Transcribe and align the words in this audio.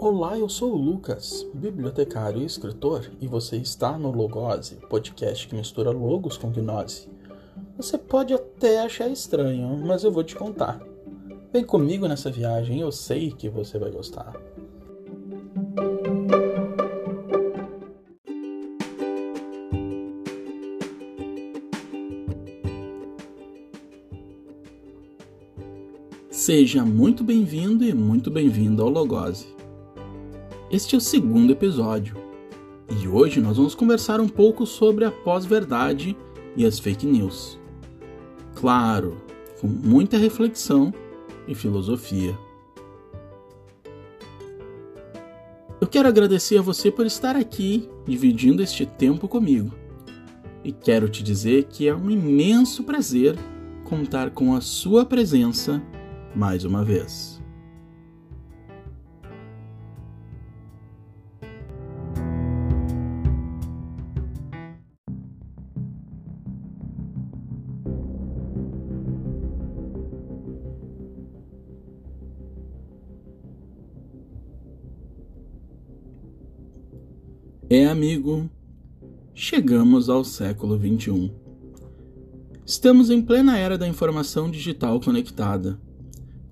Olá, 0.00 0.38
eu 0.38 0.48
sou 0.48 0.74
o 0.74 0.76
Lucas, 0.76 1.44
bibliotecário 1.52 2.40
e 2.40 2.44
escritor, 2.44 3.10
e 3.20 3.26
você 3.26 3.56
está 3.56 3.98
no 3.98 4.12
Logose, 4.12 4.76
podcast 4.88 5.48
que 5.48 5.56
mistura 5.56 5.90
logos 5.90 6.36
com 6.36 6.52
gnose. 6.52 7.08
Você 7.76 7.98
pode 7.98 8.32
até 8.32 8.80
achar 8.80 9.08
estranho, 9.08 9.76
mas 9.84 10.04
eu 10.04 10.12
vou 10.12 10.22
te 10.22 10.36
contar. 10.36 10.80
Vem 11.52 11.64
comigo 11.64 12.06
nessa 12.06 12.30
viagem, 12.30 12.80
eu 12.80 12.92
sei 12.92 13.32
que 13.32 13.48
você 13.48 13.76
vai 13.76 13.90
gostar. 13.90 14.40
Seja 26.30 26.84
muito 26.84 27.24
bem-vindo 27.24 27.84
e 27.84 27.92
muito 27.92 28.30
bem-vindo 28.30 28.80
ao 28.80 28.88
Logose. 28.88 29.57
Este 30.70 30.94
é 30.94 30.98
o 30.98 31.00
segundo 31.00 31.50
episódio 31.50 32.14
e 33.00 33.08
hoje 33.08 33.40
nós 33.40 33.56
vamos 33.56 33.74
conversar 33.74 34.20
um 34.20 34.28
pouco 34.28 34.66
sobre 34.66 35.06
a 35.06 35.10
pós-verdade 35.10 36.14
e 36.54 36.66
as 36.66 36.78
fake 36.78 37.06
news. 37.06 37.58
Claro, 38.54 39.16
com 39.58 39.66
muita 39.66 40.18
reflexão 40.18 40.92
e 41.46 41.54
filosofia. 41.54 42.36
Eu 45.80 45.86
quero 45.86 46.06
agradecer 46.06 46.58
a 46.58 46.62
você 46.62 46.90
por 46.90 47.06
estar 47.06 47.34
aqui 47.34 47.88
dividindo 48.06 48.62
este 48.62 48.84
tempo 48.84 49.26
comigo. 49.26 49.74
E 50.62 50.70
quero 50.70 51.08
te 51.08 51.22
dizer 51.22 51.64
que 51.64 51.88
é 51.88 51.94
um 51.94 52.10
imenso 52.10 52.84
prazer 52.84 53.38
contar 53.84 54.32
com 54.32 54.54
a 54.54 54.60
sua 54.60 55.06
presença 55.06 55.82
mais 56.36 56.62
uma 56.62 56.84
vez. 56.84 57.37
É, 77.70 77.84
amigo, 77.84 78.48
chegamos 79.34 80.08
ao 80.08 80.24
século 80.24 80.78
XXI. 80.78 81.30
Estamos 82.64 83.10
em 83.10 83.20
plena 83.20 83.58
era 83.58 83.76
da 83.76 83.86
informação 83.86 84.50
digital 84.50 84.98
conectada, 84.98 85.78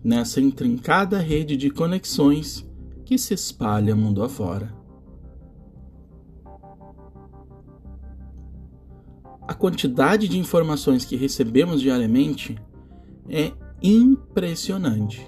nessa 0.05 0.43
intrincada 0.43 1.19
rede 1.19 1.57
de 1.57 1.71
conexões 1.71 2.69
que 3.03 3.17
se 3.17 3.33
espalha 3.33 3.97
mundo 3.97 4.23
afora. 4.23 4.77
A 9.49 9.55
quantidade 9.55 10.29
de 10.29 10.39
informações 10.39 11.07
que 11.07 11.17
recebemos 11.17 11.81
diariamente 11.81 12.59
é 13.27 13.53
impressionante. 13.83 15.27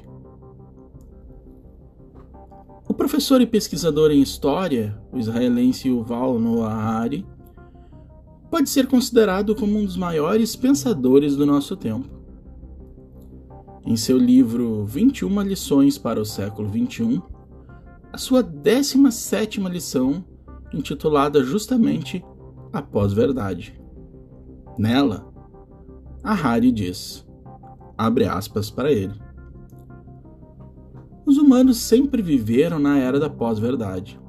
Professor 2.98 3.40
e 3.40 3.46
pesquisador 3.46 4.10
em 4.10 4.20
história, 4.20 5.00
o 5.12 5.18
israelense 5.18 5.86
Yuval 5.86 6.36
Noah 6.36 6.74
Harari, 6.74 7.24
pode 8.50 8.68
ser 8.68 8.88
considerado 8.88 9.54
como 9.54 9.78
um 9.78 9.84
dos 9.84 9.96
maiores 9.96 10.56
pensadores 10.56 11.36
do 11.36 11.46
nosso 11.46 11.76
tempo. 11.76 12.08
Em 13.86 13.96
seu 13.96 14.18
livro 14.18 14.84
21 14.84 15.42
lições 15.42 15.96
para 15.96 16.20
o 16.20 16.24
século 16.24 16.68
XXI, 16.68 17.22
a 18.12 18.18
sua 18.18 18.42
17 18.42 19.60
lição, 19.60 20.24
intitulada 20.74 21.44
justamente 21.44 22.22
A 22.72 22.82
Pós-Verdade. 22.82 23.80
Nela, 24.76 25.32
a 26.22 26.32
Harari 26.32 26.72
diz, 26.72 27.24
abre 27.96 28.24
aspas 28.24 28.70
para 28.70 28.90
ele, 28.90 29.14
humanos 31.48 31.78
sempre 31.78 32.20
viveram 32.20 32.78
na 32.78 32.98
era 32.98 33.18
da 33.18 33.30
pós-verdade. 33.30 34.20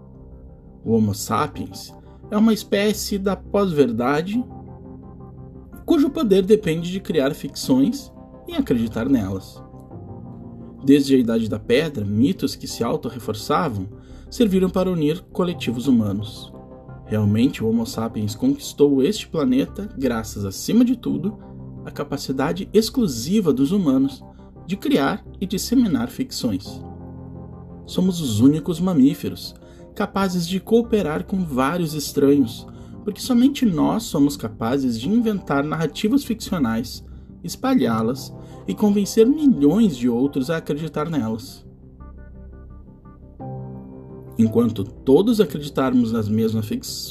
O 0.86 0.94
Homo 0.94 1.14
sapiens 1.14 1.94
é 2.32 2.38
uma 2.38 2.54
espécie 2.54 3.18
da 3.18 3.36
pós-verdade 3.36 4.42
cujo 5.86 6.10
poder 6.10 6.44
depende 6.44 6.90
de 6.90 7.02
criar 7.02 7.34
ficções 7.34 8.10
e 8.48 8.54
acreditar 8.54 9.10
nelas. 9.10 9.62
Desde 10.86 11.14
a 11.14 11.18
Idade 11.18 11.50
da 11.50 11.60
Pedra, 11.60 12.06
mitos 12.06 12.56
que 12.56 12.68
se 12.68 12.86
auto-reforçavam 12.86 13.90
serviram 14.32 14.70
para 14.70 14.90
unir 14.90 15.22
coletivos 15.34 15.88
humanos. 15.88 16.54
Realmente, 17.06 17.62
o 17.62 17.68
Homo 17.68 17.86
sapiens 17.86 18.34
conquistou 18.34 19.04
este 19.04 19.28
planeta 19.28 19.90
graças, 19.98 20.46
acima 20.46 20.86
de 20.86 20.96
tudo, 20.96 21.38
à 21.84 21.92
capacidade 21.92 22.70
exclusiva 22.74 23.52
dos 23.52 23.74
humanos 23.74 24.24
de 24.66 24.78
criar 24.78 25.26
e 25.42 25.46
disseminar 25.46 26.10
ficções 26.10 26.82
somos 27.90 28.22
os 28.22 28.40
únicos 28.40 28.80
mamíferos 28.80 29.56
capazes 29.96 30.48
de 30.48 30.60
cooperar 30.60 31.26
com 31.26 31.44
vários 31.44 31.94
estranhos, 31.94 32.66
porque 33.04 33.20
somente 33.20 33.66
nós 33.66 34.04
somos 34.04 34.38
capazes 34.38 35.00
de 35.00 35.10
inventar 35.10 35.64
narrativas 35.64 36.24
ficcionais, 36.24 37.04
espalhá-las 37.44 38.34
e 38.68 38.74
convencer 38.74 39.26
milhões 39.26 39.98
de 39.98 40.08
outros 40.08 40.50
a 40.50 40.58
acreditar 40.58 41.10
nelas. 41.10 41.66
Enquanto 44.38 44.84
todos 44.84 45.42
acreditarmos 45.42 46.12
nas 46.12 46.30
mesmas 46.30 46.68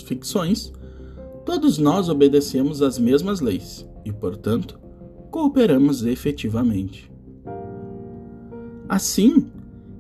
ficções, 0.06 0.72
todos 1.44 1.76
nós 1.76 2.08
obedecemos 2.08 2.80
às 2.80 2.98
mesmas 2.98 3.40
leis 3.40 3.86
e, 4.04 4.12
portanto, 4.12 4.78
cooperamos 5.30 6.06
efetivamente. 6.06 7.10
Assim, 8.88 9.46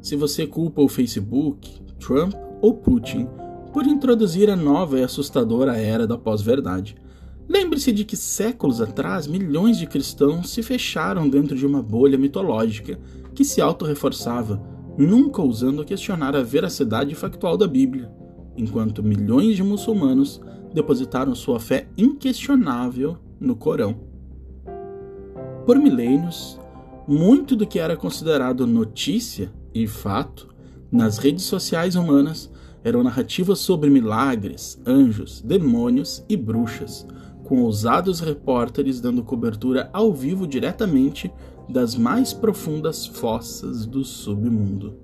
se 0.00 0.16
você 0.16 0.46
culpa 0.46 0.80
o 0.80 0.88
Facebook, 0.88 1.80
Trump 1.98 2.34
ou 2.60 2.74
Putin 2.74 3.28
por 3.72 3.86
introduzir 3.86 4.50
a 4.50 4.56
nova 4.56 4.98
e 4.98 5.02
assustadora 5.02 5.76
era 5.76 6.06
da 6.06 6.16
pós-verdade. 6.16 6.96
Lembre-se 7.48 7.92
de 7.92 8.04
que 8.04 8.16
séculos 8.16 8.80
atrás 8.80 9.26
milhões 9.26 9.78
de 9.78 9.86
cristãos 9.86 10.50
se 10.50 10.62
fecharam 10.62 11.28
dentro 11.28 11.56
de 11.56 11.66
uma 11.66 11.82
bolha 11.82 12.18
mitológica 12.18 12.98
que 13.34 13.44
se 13.44 13.60
auto-reforçava, 13.60 14.62
nunca 14.98 15.40
ousando 15.40 15.84
questionar 15.84 16.36
a 16.36 16.42
veracidade 16.42 17.14
factual 17.14 17.56
da 17.56 17.66
Bíblia, 17.66 18.10
enquanto 18.56 19.02
milhões 19.02 19.56
de 19.56 19.62
muçulmanos 19.62 20.40
depositaram 20.74 21.34
sua 21.34 21.58
fé 21.58 21.88
inquestionável 21.96 23.16
no 23.40 23.56
Corão. 23.56 23.96
Por 25.64 25.78
milênios, 25.78 26.58
muito 27.06 27.54
do 27.54 27.66
que 27.66 27.78
era 27.78 27.96
considerado 27.96 28.66
notícia 28.66 29.52
e 29.82 29.86
fato, 29.86 30.48
nas 30.90 31.18
redes 31.18 31.44
sociais 31.44 31.94
humanas 31.94 32.50
eram 32.82 33.02
narrativas 33.02 33.58
sobre 33.58 33.90
milagres, 33.90 34.80
anjos, 34.86 35.42
demônios 35.42 36.24
e 36.28 36.36
bruxas, 36.36 37.06
com 37.44 37.62
ousados 37.62 38.20
repórteres 38.20 39.00
dando 39.00 39.22
cobertura 39.22 39.90
ao 39.92 40.12
vivo 40.12 40.46
diretamente 40.46 41.32
das 41.68 41.94
mais 41.94 42.32
profundas 42.32 43.06
fossas 43.06 43.84
do 43.84 44.04
submundo. 44.04 44.96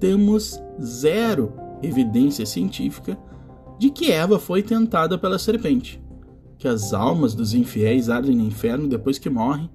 Temos 0.00 0.60
zero 0.82 1.52
evidência 1.82 2.46
científica 2.46 3.18
de 3.78 3.90
que 3.90 4.10
Eva 4.10 4.38
foi 4.38 4.62
tentada 4.62 5.16
pela 5.18 5.38
serpente, 5.38 6.02
que 6.58 6.66
as 6.66 6.92
almas 6.92 7.34
dos 7.34 7.54
infiéis 7.54 8.08
ardem 8.08 8.36
no 8.36 8.44
inferno 8.44 8.88
depois 8.88 9.18
que 9.18 9.30
morrem, 9.30 9.70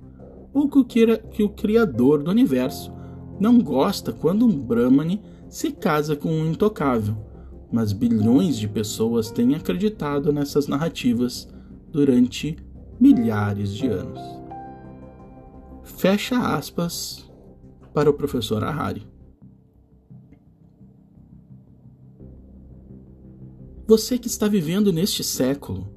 ou 0.53 0.69
que 0.69 1.43
o 1.43 1.49
Criador 1.49 2.23
do 2.23 2.31
universo 2.31 2.96
não 3.39 3.59
gosta 3.59 4.11
quando 4.11 4.45
um 4.45 4.59
Brahmane 4.59 5.21
se 5.49 5.71
casa 5.71 6.15
com 6.15 6.29
um 6.29 6.51
intocável, 6.51 7.15
mas 7.71 7.91
bilhões 7.91 8.57
de 8.57 8.67
pessoas 8.67 9.31
têm 9.31 9.55
acreditado 9.55 10.31
nessas 10.31 10.67
narrativas 10.67 11.47
durante 11.91 12.57
milhares 12.99 13.73
de 13.73 13.87
anos. 13.87 14.19
Fecha 15.83 16.37
aspas 16.37 17.29
para 17.93 18.09
o 18.09 18.13
professor 18.13 18.63
Ahari. 18.63 19.07
Você 23.87 24.17
que 24.17 24.27
está 24.27 24.47
vivendo 24.49 24.91
neste 24.91 25.23
século, 25.23 25.87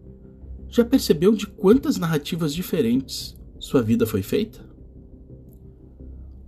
já 0.68 0.84
percebeu 0.84 1.34
de 1.34 1.46
quantas 1.48 1.96
narrativas 1.96 2.54
diferentes 2.54 3.36
sua 3.58 3.82
vida 3.82 4.06
foi 4.06 4.22
feita? 4.22 4.69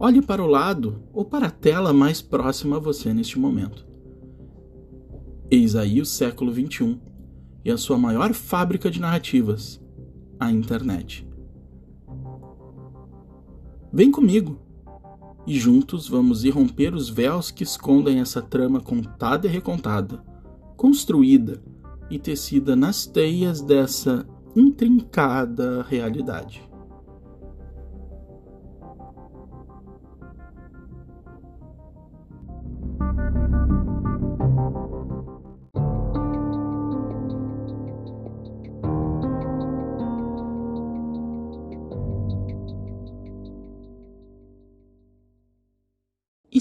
Olhe 0.04 0.20
para 0.20 0.42
o 0.42 0.48
lado 0.48 1.00
ou 1.12 1.24
para 1.24 1.46
a 1.46 1.50
tela 1.50 1.92
mais 1.92 2.20
próxima 2.20 2.74
a 2.74 2.80
você 2.80 3.14
neste 3.14 3.38
momento. 3.38 3.86
Eis 5.48 5.76
aí 5.76 6.00
o 6.00 6.04
século 6.04 6.52
XXI 6.52 7.00
e 7.64 7.70
a 7.70 7.76
sua 7.76 7.96
maior 7.96 8.34
fábrica 8.34 8.90
de 8.90 9.00
narrativas, 9.00 9.80
a 10.40 10.50
internet. 10.50 11.24
Vem 13.92 14.10
comigo. 14.10 14.58
e 15.46 15.56
juntos 15.56 16.08
vamos 16.08 16.42
irromper 16.42 16.94
os 16.94 17.08
véus 17.08 17.52
que 17.52 17.62
escondem 17.62 18.18
essa 18.18 18.42
trama 18.42 18.80
contada 18.80 19.46
e 19.46 19.50
recontada, 19.50 20.20
construída 20.76 21.62
e 22.10 22.18
tecida 22.18 22.74
nas 22.74 23.06
teias 23.06 23.60
dessa 23.60 24.26
intrincada 24.56 25.82
realidade. 25.88 26.71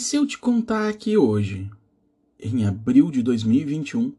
Se 0.01 0.15
eu 0.15 0.25
te 0.25 0.37
contar 0.37 0.89
aqui 0.89 1.15
hoje, 1.15 1.69
em 2.39 2.65
abril 2.65 3.11
de 3.11 3.21
2021, 3.21 4.13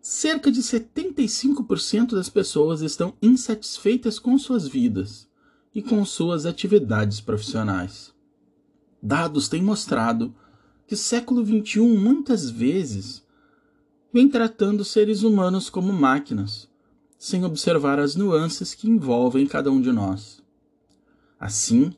cerca 0.00 0.52
de 0.52 0.62
75% 0.62 2.14
das 2.14 2.28
pessoas 2.28 2.80
estão 2.80 3.12
insatisfeitas 3.20 4.20
com 4.20 4.38
suas 4.38 4.68
vidas 4.68 5.28
e 5.74 5.82
com 5.82 6.04
suas 6.04 6.46
atividades 6.46 7.20
profissionais. 7.20 8.14
Dados 9.02 9.48
têm 9.48 9.62
mostrado 9.62 10.32
que 10.86 10.94
o 10.94 10.96
século 10.96 11.44
XXI 11.44 11.80
muitas 11.80 12.48
vezes 12.48 13.24
vem 14.12 14.28
tratando 14.28 14.84
seres 14.84 15.24
humanos 15.24 15.68
como 15.68 15.92
máquinas, 15.92 16.68
sem 17.18 17.44
observar 17.44 17.98
as 17.98 18.14
nuances 18.14 18.74
que 18.74 18.88
envolvem 18.88 19.44
cada 19.44 19.72
um 19.72 19.80
de 19.80 19.90
nós. 19.90 20.40
Assim, 21.38 21.92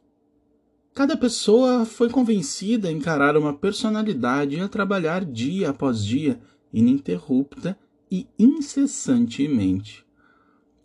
Cada 0.99 1.17
pessoa 1.17 1.85
foi 1.85 2.11
convencida 2.11 2.89
a 2.89 2.91
encarar 2.91 3.37
uma 3.37 3.55
personalidade 3.55 4.56
e 4.56 4.61
a 4.61 4.67
trabalhar 4.67 5.25
dia 5.25 5.71
após 5.71 6.05
dia, 6.05 6.41
ininterrupta 6.73 7.79
e 8.11 8.27
incessantemente. 8.37 10.05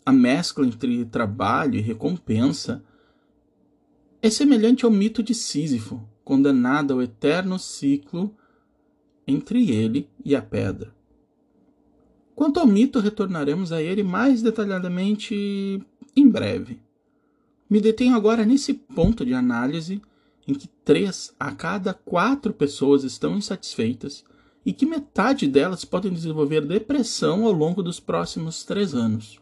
A 0.06 0.12
mescla 0.12 0.64
entre 0.68 1.04
trabalho 1.06 1.74
e 1.74 1.80
recompensa 1.80 2.80
é 4.22 4.30
semelhante 4.30 4.84
ao 4.84 4.90
mito 4.92 5.20
de 5.20 5.34
Sísifo, 5.34 6.00
condenado 6.22 6.92
ao 6.92 7.02
eterno 7.02 7.58
ciclo 7.58 8.32
entre 9.26 9.68
ele 9.68 10.08
e 10.24 10.36
a 10.36 10.40
pedra. 10.40 10.94
Quanto 12.36 12.60
ao 12.60 12.68
mito, 12.68 13.00
retornaremos 13.00 13.72
a 13.72 13.82
ele 13.82 14.04
mais 14.04 14.42
detalhadamente 14.42 15.84
em 16.14 16.28
breve. 16.28 16.83
Me 17.74 17.80
detenho 17.80 18.14
agora 18.14 18.46
nesse 18.46 18.72
ponto 18.72 19.26
de 19.26 19.34
análise 19.34 20.00
em 20.46 20.54
que 20.54 20.68
três 20.84 21.34
a 21.40 21.50
cada 21.50 21.92
quatro 21.92 22.52
pessoas 22.52 23.02
estão 23.02 23.36
insatisfeitas 23.36 24.22
e 24.64 24.72
que 24.72 24.86
metade 24.86 25.48
delas 25.48 25.84
podem 25.84 26.12
desenvolver 26.12 26.64
depressão 26.64 27.44
ao 27.44 27.50
longo 27.50 27.82
dos 27.82 27.98
próximos 27.98 28.62
três 28.62 28.94
anos. 28.94 29.40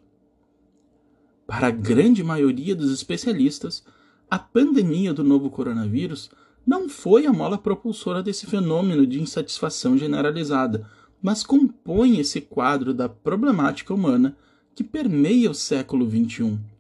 Para 1.47 1.67
a 1.67 1.71
grande 1.71 2.25
maioria 2.25 2.75
dos 2.75 2.91
especialistas, 2.91 3.85
a 4.31 4.39
pandemia 4.39 5.13
do 5.13 5.23
novo 5.23 5.51
coronavírus 5.51 6.31
não 6.67 6.89
foi 6.89 7.27
a 7.27 7.33
mola 7.35 7.59
propulsora 7.59 8.23
desse 8.23 8.47
fenômeno 8.47 9.07
de 9.07 9.21
insatisfação 9.21 9.99
generalizada, 9.99 10.89
mas 11.21 11.43
compõe 11.43 12.19
esse 12.19 12.41
quadro 12.41 12.95
da 12.95 13.11
problemática 13.11 13.93
humana 13.93 14.35
que 14.75 14.83
permeia 14.83 15.51
o 15.51 15.55
século 15.55 16.09
XXI 16.09 16.72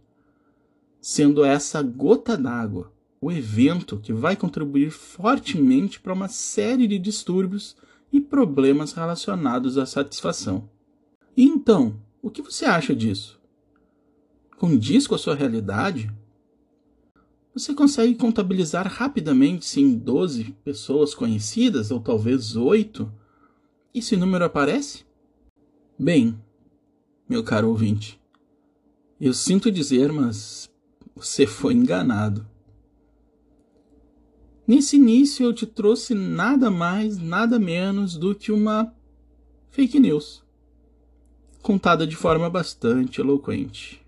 sendo 1.02 1.44
essa 1.44 1.82
gota 1.82 2.36
d'água 2.36 2.92
o 3.20 3.30
evento 3.30 3.98
que 3.98 4.12
vai 4.12 4.34
contribuir 4.34 4.90
fortemente 4.90 6.00
para 6.00 6.12
uma 6.12 6.26
série 6.26 6.88
de 6.88 6.98
distúrbios 6.98 7.76
e 8.12 8.20
problemas 8.20 8.92
relacionados 8.92 9.78
à 9.78 9.86
satisfação. 9.86 10.68
E 11.36 11.44
então, 11.44 12.00
o 12.20 12.28
que 12.28 12.42
você 12.42 12.64
acha 12.64 12.94
disso? 12.94 13.40
Condiz 14.58 15.06
com 15.06 15.14
a 15.14 15.18
sua 15.18 15.36
realidade? 15.36 16.12
Você 17.54 17.74
consegue 17.74 18.14
contabilizar 18.16 18.88
rapidamente 18.88 19.66
se 19.66 19.80
em 19.80 19.96
12 19.96 20.56
pessoas 20.64 21.14
conhecidas, 21.14 21.92
ou 21.92 22.00
talvez 22.00 22.56
8, 22.56 23.12
esse 23.94 24.16
número 24.16 24.44
aparece? 24.44 25.04
Bem, 25.96 26.36
meu 27.28 27.44
caro 27.44 27.68
ouvinte, 27.68 28.20
eu 29.20 29.32
sinto 29.32 29.70
dizer, 29.70 30.10
mas 30.10 30.71
você 31.22 31.46
foi 31.46 31.74
enganado. 31.74 32.44
Nesse 34.66 34.96
início 34.96 35.44
eu 35.44 35.52
te 35.52 35.66
trouxe 35.66 36.14
nada 36.14 36.70
mais, 36.70 37.16
nada 37.16 37.58
menos 37.58 38.16
do 38.16 38.34
que 38.34 38.50
uma 38.50 38.92
fake 39.70 40.00
news, 40.00 40.44
contada 41.62 42.06
de 42.06 42.16
forma 42.16 42.50
bastante 42.50 43.20
eloquente. 43.20 44.04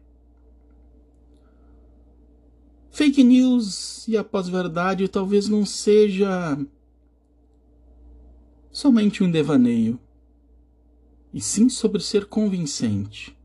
Fake 2.91 3.23
news 3.23 4.07
e 4.09 4.17
a 4.17 4.25
pós-verdade 4.25 5.09
talvez 5.09 5.49
não 5.49 5.65
seja 5.65 6.59
somente 8.71 9.23
um 9.23 9.31
devaneio, 9.31 10.01
e 11.33 11.41
sim 11.41 11.69
sobre 11.69 12.01
ser 12.01 12.27
convincente 12.27 13.37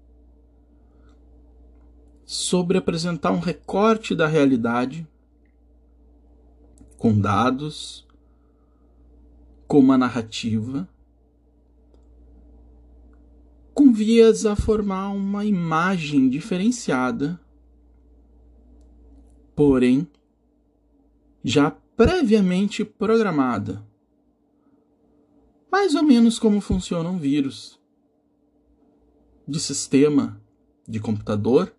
sobre 2.31 2.77
apresentar 2.77 3.31
um 3.31 3.39
recorte 3.39 4.13
da 4.13 4.27
realidade 4.27 5.07
com 6.95 7.19
dados, 7.19 8.07
com 9.67 9.79
uma 9.79 9.97
narrativa, 9.97 10.87
com 13.73 13.91
vias 13.91 14.45
a 14.45 14.55
formar 14.55 15.09
uma 15.09 15.43
imagem 15.43 16.29
diferenciada, 16.29 17.41
porém 19.55 20.07
já 21.43 21.71
previamente 21.71 22.85
programada. 22.85 23.83
Mais 25.71 25.95
ou 25.95 26.03
menos 26.03 26.37
como 26.37 26.61
funciona 26.61 27.09
um 27.09 27.17
vírus 27.17 27.79
de 29.47 29.59
sistema 29.59 30.39
de 30.87 30.99
computador 30.99 31.73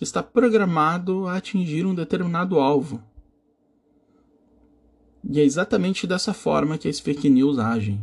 está 0.00 0.22
programado 0.22 1.26
a 1.26 1.36
atingir 1.36 1.84
um 1.84 1.94
determinado 1.94 2.58
alvo. 2.58 3.02
E 5.22 5.38
é 5.38 5.44
exatamente 5.44 6.06
dessa 6.06 6.32
forma 6.32 6.78
que 6.78 6.88
as 6.88 6.98
fake 6.98 7.28
news 7.28 7.58
agem. 7.58 8.00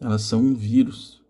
Elas 0.00 0.22
são 0.22 0.40
um 0.40 0.54
vírus. 0.54 1.20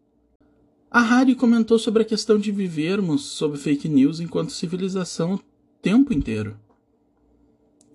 A 0.89 1.01
Harry 1.01 1.35
comentou 1.35 1.79
sobre 1.79 2.03
a 2.03 2.07
questão 2.07 2.39
de 2.39 2.53
vivermos 2.53 3.23
sob 3.25 3.59
fake 3.59 3.89
news 3.89 4.21
enquanto 4.21 4.53
civilização 4.53 5.35
o 5.35 5.41
tempo 5.83 6.13
inteiro. 6.13 6.57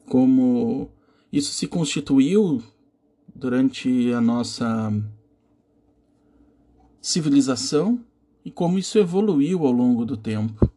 Como 0.05 0.89
isso 1.31 1.53
se 1.53 1.67
constituiu 1.67 2.61
durante 3.33 4.11
a 4.11 4.19
nossa 4.19 4.93
civilização 7.01 8.03
e 8.43 8.51
como 8.51 8.77
isso 8.77 8.97
evoluiu 8.97 9.65
ao 9.65 9.71
longo 9.71 10.05
do 10.05 10.17
tempo 10.17 10.74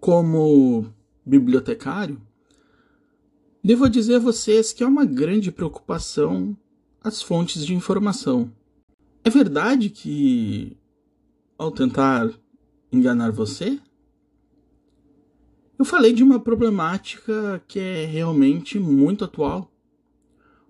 como 0.00 0.86
bibliotecário, 1.24 2.20
devo 3.62 3.88
dizer 3.88 4.16
a 4.16 4.20
vocês 4.20 4.72
que 4.72 4.82
é 4.82 4.86
uma 4.86 5.04
grande 5.04 5.52
preocupação 5.52 6.56
as 7.02 7.22
fontes 7.22 7.64
de 7.64 7.74
informação. 7.74 8.50
É 9.22 9.30
verdade 9.30 9.90
que, 9.90 10.76
ao 11.56 11.70
tentar 11.70 12.30
enganar 12.90 13.30
você, 13.30 13.78
eu 15.78 15.84
falei 15.84 16.12
de 16.12 16.22
uma 16.22 16.40
problemática 16.40 17.62
que 17.66 17.78
é 17.78 18.04
realmente 18.04 18.78
muito 18.78 19.24
atual, 19.24 19.70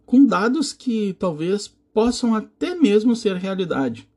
com 0.06 0.25
dados 0.25 0.72
que 0.72 1.14
talvez 1.18 1.68
possam 1.92 2.34
até 2.34 2.75
mesmo 2.75 3.14
ser 3.14 3.37
realidade. 3.37 4.08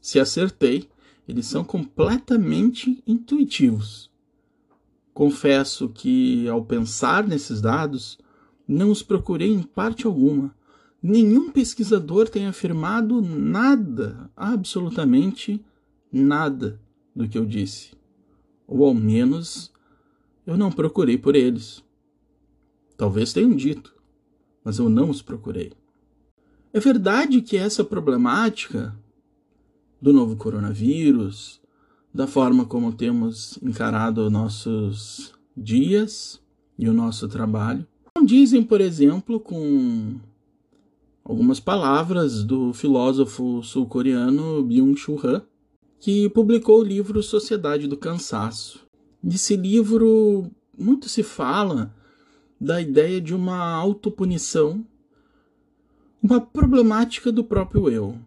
Se 0.00 0.18
acertei, 0.18 0.88
eles 1.26 1.46
são 1.46 1.64
completamente 1.64 3.02
intuitivos. 3.06 4.11
Confesso 5.12 5.88
que, 5.88 6.48
ao 6.48 6.64
pensar 6.64 7.26
nesses 7.26 7.60
dados, 7.60 8.18
não 8.66 8.90
os 8.90 9.02
procurei 9.02 9.50
em 9.50 9.62
parte 9.62 10.06
alguma. 10.06 10.54
Nenhum 11.02 11.50
pesquisador 11.50 12.28
tem 12.28 12.46
afirmado 12.46 13.20
nada, 13.20 14.30
absolutamente 14.36 15.62
nada 16.10 16.80
do 17.14 17.28
que 17.28 17.36
eu 17.36 17.44
disse. 17.44 17.92
Ou 18.66 18.84
ao 18.84 18.94
menos 18.94 19.72
eu 20.46 20.56
não 20.56 20.72
procurei 20.72 21.18
por 21.18 21.36
eles. 21.36 21.82
Talvez 22.96 23.32
tenham 23.32 23.54
dito, 23.54 23.94
mas 24.64 24.78
eu 24.78 24.88
não 24.88 25.10
os 25.10 25.22
procurei. 25.22 25.72
É 26.72 26.80
verdade 26.80 27.42
que 27.42 27.56
essa 27.56 27.84
problemática 27.84 28.96
do 30.00 30.12
novo 30.12 30.36
coronavírus, 30.36 31.61
da 32.12 32.26
forma 32.26 32.64
como 32.66 32.92
temos 32.92 33.58
encarado 33.62 34.30
nossos 34.30 35.32
dias 35.56 36.40
e 36.78 36.88
o 36.88 36.92
nosso 36.92 37.28
trabalho. 37.28 37.86
condizem, 38.14 38.62
por 38.62 38.80
exemplo, 38.80 39.40
com 39.40 40.20
algumas 41.24 41.58
palavras 41.58 42.44
do 42.44 42.72
filósofo 42.72 43.62
sul-coreano 43.62 44.62
Byung-Chul 44.62 45.20
Han, 45.24 45.42
que 45.98 46.28
publicou 46.30 46.80
o 46.80 46.84
livro 46.84 47.22
Sociedade 47.22 47.86
do 47.86 47.96
Cansaço. 47.96 48.80
Nesse 49.22 49.56
livro, 49.56 50.50
muito 50.76 51.08
se 51.08 51.22
fala 51.22 51.94
da 52.60 52.80
ideia 52.80 53.20
de 53.20 53.34
uma 53.34 53.58
autopunição, 53.58 54.84
uma 56.22 56.40
problemática 56.40 57.32
do 57.32 57.42
próprio 57.42 57.88
eu. 57.88 58.18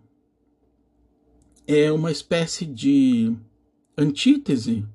É 1.68 1.92
uma 1.92 2.12
espécie 2.12 2.66
de 2.66 3.36
antítese 3.98 4.86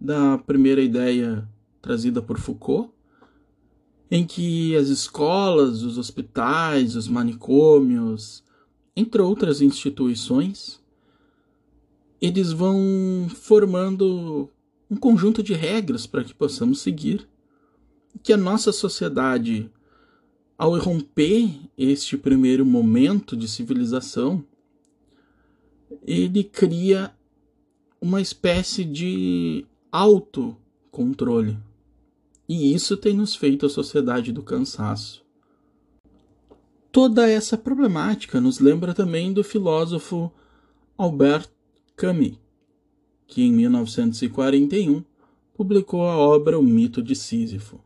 da 0.00 0.38
primeira 0.38 0.80
ideia 0.80 1.46
trazida 1.82 2.22
por 2.22 2.38
Foucault, 2.38 2.90
em 4.10 4.26
que 4.26 4.74
as 4.76 4.88
escolas, 4.88 5.82
os 5.82 5.96
hospitais, 5.96 6.96
os 6.96 7.06
manicômios, 7.06 8.42
entre 8.96 9.22
outras 9.22 9.60
instituições, 9.60 10.80
eles 12.20 12.52
vão 12.52 13.28
formando 13.34 14.50
um 14.90 14.96
conjunto 14.96 15.42
de 15.42 15.54
regras 15.54 16.06
para 16.06 16.24
que 16.24 16.34
possamos 16.34 16.80
seguir, 16.80 17.28
que 18.22 18.32
a 18.32 18.36
nossa 18.36 18.72
sociedade, 18.72 19.70
ao 20.58 20.76
romper 20.78 21.48
este 21.78 22.16
primeiro 22.16 22.66
momento 22.66 23.36
de 23.36 23.46
civilização, 23.46 24.44
ele 26.02 26.42
cria 26.42 27.14
uma 28.00 28.20
espécie 28.20 28.84
de 28.84 29.66
autocontrole. 29.92 31.58
E 32.48 32.74
isso 32.74 32.96
tem 32.96 33.14
nos 33.14 33.36
feito 33.36 33.66
a 33.66 33.68
sociedade 33.68 34.32
do 34.32 34.42
cansaço. 34.42 35.22
Toda 36.90 37.28
essa 37.28 37.56
problemática 37.56 38.40
nos 38.40 38.58
lembra 38.58 38.94
também 38.94 39.32
do 39.32 39.44
filósofo 39.44 40.32
Albert 40.98 41.48
Camus, 41.94 42.38
que 43.26 43.42
em 43.42 43.52
1941 43.52 45.04
publicou 45.54 46.04
a 46.06 46.16
obra 46.16 46.58
O 46.58 46.62
Mito 46.62 47.02
de 47.02 47.14
Sísifo. 47.14 47.80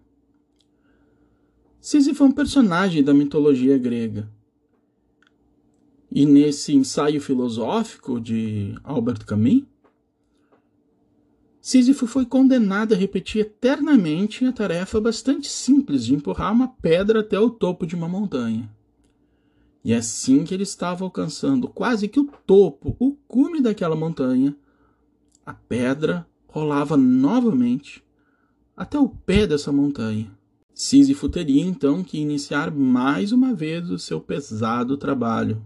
Sísifo 1.80 2.22
é 2.22 2.26
um 2.26 2.32
personagem 2.32 3.02
da 3.02 3.12
mitologia 3.12 3.76
grega. 3.76 4.30
E 6.10 6.24
nesse 6.24 6.74
ensaio 6.74 7.20
filosófico 7.20 8.18
de 8.18 8.74
Albert 8.82 9.26
Camus, 9.26 9.64
Sísifo 11.64 12.06
foi 12.06 12.26
condenado 12.26 12.92
a 12.92 12.96
repetir 12.96 13.40
eternamente 13.40 14.44
a 14.44 14.52
tarefa 14.52 15.00
bastante 15.00 15.48
simples 15.48 16.04
de 16.04 16.14
empurrar 16.14 16.52
uma 16.52 16.68
pedra 16.68 17.20
até 17.20 17.40
o 17.40 17.48
topo 17.48 17.86
de 17.86 17.94
uma 17.94 18.06
montanha. 18.06 18.70
E 19.82 19.94
assim 19.94 20.44
que 20.44 20.52
ele 20.52 20.64
estava 20.64 21.04
alcançando 21.04 21.66
quase 21.66 22.06
que 22.06 22.20
o 22.20 22.28
topo, 22.46 22.94
o 22.98 23.12
cume 23.26 23.62
daquela 23.62 23.96
montanha, 23.96 24.54
a 25.46 25.54
pedra 25.54 26.28
rolava 26.46 26.98
novamente 26.98 28.04
até 28.76 28.98
o 28.98 29.08
pé 29.08 29.46
dessa 29.46 29.72
montanha. 29.72 30.30
Sísifo 30.74 31.30
teria 31.30 31.62
então 31.62 32.04
que 32.04 32.18
iniciar 32.18 32.70
mais 32.70 33.32
uma 33.32 33.54
vez 33.54 33.88
o 33.88 33.98
seu 33.98 34.20
pesado 34.20 34.98
trabalho 34.98 35.64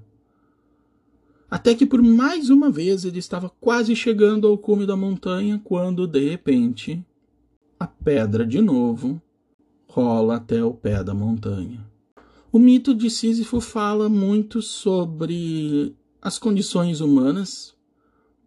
até 1.51 1.75
que 1.75 1.87
por 1.87 2.03
mais 2.03 2.51
uma 2.51 2.71
vez 2.71 3.05
ele 3.05 3.19
estava 3.19 3.51
quase 3.61 3.97
chegando 3.97 4.47
ao 4.47 4.59
cume 4.59 4.87
da 4.87 4.97
montanha 4.97 5.61
quando, 5.65 6.07
de 6.07 6.29
repente, 6.29 7.03
a 7.81 7.87
pedra 7.87 8.47
de 8.47 8.61
novo 8.61 9.21
rola 9.87 10.37
até 10.37 10.63
o 10.63 10.75
pé 10.75 11.03
da 11.03 11.15
montanha. 11.15 11.87
O 12.53 12.59
mito 12.59 12.95
de 12.95 13.09
Sísifo 13.09 13.61
fala 13.61 14.09
muito 14.09 14.61
sobre 14.61 15.95
as 16.21 16.39
condições 16.39 17.01
humanas 17.01 17.75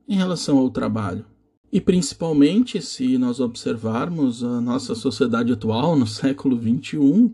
em 0.08 0.16
relação 0.16 0.58
ao 0.58 0.70
trabalho. 0.70 1.26
E 1.72 1.80
principalmente 1.80 2.82
se 2.82 3.18
nós 3.18 3.40
observarmos 3.40 4.44
a 4.44 4.60
nossa 4.60 4.94
sociedade 4.94 5.54
atual, 5.54 5.96
no 5.96 6.06
século 6.08 6.60
XXI, 6.60 7.32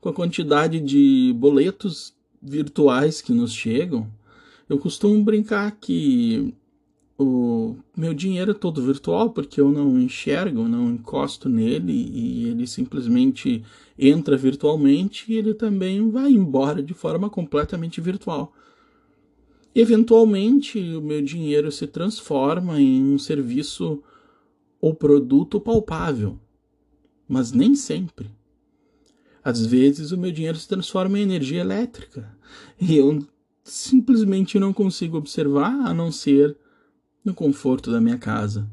com 0.00 0.08
a 0.08 0.12
quantidade 0.12 0.80
de 0.80 1.34
boletos 1.36 2.14
virtuais 2.40 3.20
que 3.20 3.32
nos 3.32 3.52
chegam, 3.52 4.08
eu 4.72 4.78
costumo 4.78 5.22
brincar 5.22 5.70
que 5.72 6.54
o 7.18 7.76
meu 7.94 8.14
dinheiro 8.14 8.52
é 8.52 8.54
todo 8.54 8.82
virtual 8.82 9.28
porque 9.28 9.60
eu 9.60 9.70
não 9.70 9.98
enxergo, 10.00 10.66
não 10.66 10.90
encosto 10.90 11.46
nele 11.46 11.92
e 11.92 12.48
ele 12.48 12.66
simplesmente 12.66 13.62
entra 13.98 14.34
virtualmente 14.34 15.30
e 15.30 15.36
ele 15.36 15.52
também 15.52 16.10
vai 16.10 16.30
embora 16.30 16.82
de 16.82 16.94
forma 16.94 17.28
completamente 17.28 18.00
virtual. 18.00 18.54
Eventualmente, 19.74 20.78
o 20.78 21.02
meu 21.02 21.20
dinheiro 21.20 21.70
se 21.70 21.86
transforma 21.86 22.80
em 22.80 23.02
um 23.12 23.18
serviço 23.18 24.02
ou 24.80 24.94
produto 24.94 25.60
palpável, 25.60 26.38
mas 27.28 27.52
nem 27.52 27.74
sempre. 27.74 28.30
Às 29.44 29.66
vezes, 29.66 30.12
o 30.12 30.18
meu 30.18 30.32
dinheiro 30.32 30.56
se 30.56 30.66
transforma 30.66 31.18
em 31.18 31.22
energia 31.22 31.60
elétrica 31.60 32.34
e 32.80 32.96
eu 32.96 33.22
simplesmente 33.62 34.58
não 34.58 34.72
consigo 34.72 35.16
observar 35.16 35.72
a 35.86 35.94
não 35.94 36.10
ser 36.10 36.56
no 37.24 37.34
conforto 37.34 37.90
da 37.90 38.00
minha 38.00 38.18
casa. 38.18 38.68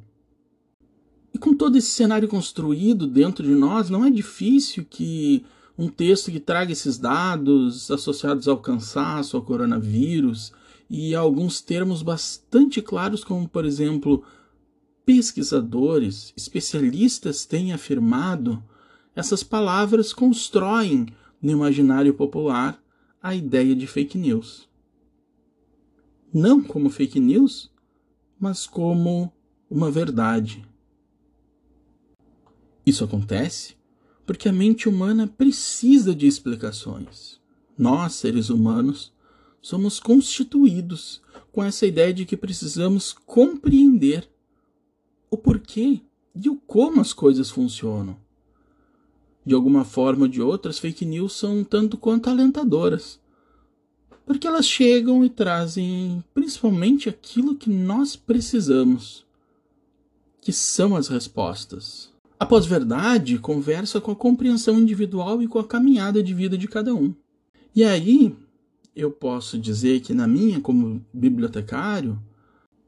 E 1.33 1.37
com 1.37 1.55
todo 1.55 1.77
esse 1.77 1.89
cenário 1.89 2.27
construído 2.27 3.05
dentro 3.05 3.45
de 3.45 3.53
nós, 3.53 3.89
não 3.89 4.03
é 4.03 4.09
difícil 4.09 4.85
que 4.89 5.45
um 5.77 5.87
texto 5.87 6.31
que 6.31 6.39
traga 6.39 6.71
esses 6.71 6.97
dados 6.97 7.89
associados 7.91 8.47
ao 8.47 8.57
cansaço, 8.57 9.37
ao 9.37 9.43
coronavírus 9.43 10.51
e 10.89 11.13
alguns 11.13 11.61
termos 11.61 12.01
bastante 12.01 12.81
claros, 12.81 13.23
como 13.23 13.47
por 13.47 13.63
exemplo, 13.63 14.23
pesquisadores, 15.05 16.33
especialistas 16.35 17.45
têm 17.45 17.71
afirmado, 17.71 18.61
essas 19.15 19.43
palavras 19.43 20.11
constroem 20.11 21.07
no 21.41 21.51
imaginário 21.51 22.13
popular 22.13 22.81
a 23.21 23.35
ideia 23.35 23.75
de 23.75 23.85
fake 23.85 24.17
news 24.17 24.68
não 26.33 26.61
como 26.61 26.89
fake 26.89 27.19
news, 27.19 27.71
mas 28.39 28.65
como 28.65 29.31
uma 29.69 29.91
verdade. 29.91 30.63
Isso 32.85 33.03
acontece 33.03 33.77
porque 34.25 34.47
a 34.47 34.53
mente 34.53 34.87
humana 34.87 35.27
precisa 35.27 36.13
de 36.13 36.27
explicações. 36.27 37.39
Nós, 37.75 38.13
seres 38.13 38.49
humanos, 38.49 39.11
somos 39.59 39.99
constituídos 39.99 41.21
com 41.51 41.63
essa 41.63 41.87
ideia 41.87 42.13
de 42.13 42.25
que 42.25 42.37
precisamos 42.37 43.11
compreender 43.11 44.29
o 45.31 45.37
porquê 45.37 46.01
e 46.35 46.47
o 46.47 46.55
como 46.55 47.01
as 47.01 47.11
coisas 47.11 47.49
funcionam. 47.49 48.17
De 49.45 49.55
alguma 49.55 49.83
forma 49.83 50.23
ou 50.23 50.27
de 50.27 50.41
outra, 50.41 50.69
as 50.69 50.77
fake 50.77 51.05
news 51.05 51.33
são 51.33 51.59
um 51.59 51.63
tanto 51.63 51.97
quanto 51.97 52.29
alentadoras 52.29 53.19
porque 54.29 54.45
elas 54.45 54.67
chegam 54.67 55.25
e 55.25 55.29
trazem 55.29 56.23
principalmente 56.35 57.09
aquilo 57.09 57.55
que 57.55 57.67
nós 57.67 58.15
precisamos, 58.15 59.25
que 60.39 60.53
são 60.53 60.95
as 60.95 61.07
respostas. 61.07 62.11
A 62.39 62.45
pós-verdade 62.45 63.39
conversa 63.39 63.99
com 63.99 64.11
a 64.11 64.15
compreensão 64.15 64.77
individual 64.77 65.41
e 65.41 65.47
com 65.47 65.57
a 65.57 65.63
caminhada 65.63 66.21
de 66.21 66.31
vida 66.31 66.55
de 66.55 66.67
cada 66.67 66.93
um. 66.93 67.11
E 67.75 67.83
aí, 67.83 68.35
eu 68.95 69.09
posso 69.09 69.57
dizer 69.57 70.01
que 70.01 70.13
na 70.13 70.27
minha, 70.27 70.61
como 70.61 71.03
bibliotecário, 71.11 72.21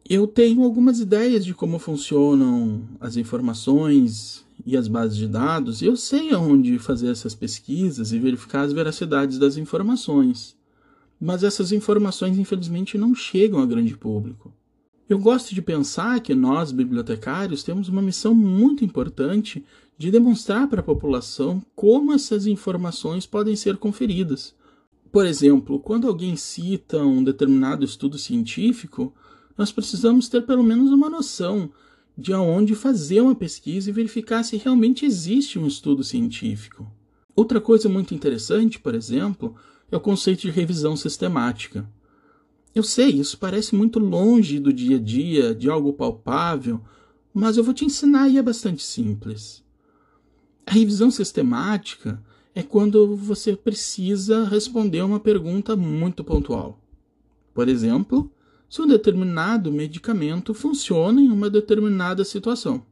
eu 0.08 0.28
tenho 0.28 0.62
algumas 0.62 1.00
ideias 1.00 1.44
de 1.44 1.56
como 1.56 1.80
funcionam 1.80 2.84
as 3.00 3.18
informações 3.18 4.46
e 4.64 4.78
as 4.78 4.88
bases 4.88 5.18
de 5.18 5.28
dados, 5.28 5.82
e 5.82 5.86
eu 5.86 5.98
sei 5.98 6.36
aonde 6.36 6.78
fazer 6.78 7.10
essas 7.10 7.34
pesquisas 7.34 8.12
e 8.12 8.20
verificar 8.20 8.62
as 8.62 8.74
veracidades 8.74 9.40
das 9.40 9.58
informações 9.58 10.61
mas 11.22 11.44
essas 11.44 11.72
informações 11.72 12.36
infelizmente 12.40 12.98
não 12.98 13.14
chegam 13.14 13.60
ao 13.60 13.68
grande 13.68 13.96
público. 13.96 14.52
Eu 15.08 15.20
gosto 15.20 15.54
de 15.54 15.62
pensar 15.62 16.20
que 16.22 16.34
nós, 16.34 16.72
bibliotecários, 16.72 17.62
temos 17.62 17.88
uma 17.90 18.02
missão 18.02 18.34
muito 18.34 18.84
importante 18.84 19.64
de 19.98 20.10
demonstrar 20.10 20.68
para 20.68 20.80
a 20.80 20.84
população 20.84 21.62
como 21.76 22.12
essas 22.12 22.48
informações 22.48 23.28
podem 23.28 23.56
ser 23.56 23.78
conferidas. 23.78 24.56
Por 25.12 25.26
exemplo, 25.26 25.80
quando 25.80 26.08
alguém 26.08 26.36
cita 26.36 27.04
um 27.04 27.24
determinado 27.24 27.86
estudo 27.86 28.18
científico, 28.18 29.14
nós 29.56 29.72
precisamos 29.72 30.28
ter 30.28 30.42
pelo 30.44 30.64
menos 30.64 30.92
uma 30.92 31.10
noção 31.10 31.70
de 32.18 32.34
aonde 32.34 32.74
fazer 32.74 33.22
uma 33.22 33.36
pesquisa 33.36 33.90
e 33.90 33.94
verificar 33.94 34.44
se 34.44 34.58
realmente 34.58 35.06
existe 35.06 35.60
um 35.60 35.68
estudo 35.68 36.04
científico. 36.04 36.90
Outra 37.36 37.62
coisa 37.62 37.88
muito 37.88 38.14
interessante, 38.14 38.80
por 38.80 38.96
exemplo, 38.96 39.56
é 39.92 39.98
o 39.98 40.00
conceito 40.00 40.42
de 40.42 40.50
revisão 40.50 40.96
sistemática. 40.96 41.88
Eu 42.74 42.84
sei, 42.84 43.10
isso 43.10 43.38
parece 43.38 43.76
muito 43.76 44.00
longe 44.00 44.60
do 44.60 44.72
dia 44.72 44.96
a 44.96 45.00
dia, 45.00 45.54
de 45.54 45.70
algo 45.70 45.92
palpável, 45.92 46.80
mas 47.34 47.58
eu 47.58 47.64
vou 47.64 47.74
te 47.74 47.84
ensinar 47.84 48.30
e 48.30 48.38
é 48.38 48.42
bastante 48.42 48.82
simples. 48.82 49.64
A 50.66 50.72
revisão 50.72 51.12
sistemática 51.12 52.24
é 52.56 52.64
quando 52.64 53.16
você 53.16 53.56
precisa 53.56 54.46
responder 54.46 55.02
uma 55.02 55.20
pergunta 55.20 55.76
muito 55.76 56.24
pontual. 56.24 56.80
Por 57.54 57.68
exemplo, 57.68 58.32
se 58.70 58.82
um 58.82 58.88
determinado 58.88 59.70
medicamento 59.72 60.54
funciona 60.54 61.20
em 61.20 61.30
uma 61.30 61.50
determinada 61.50 62.24
situação. 62.24 62.86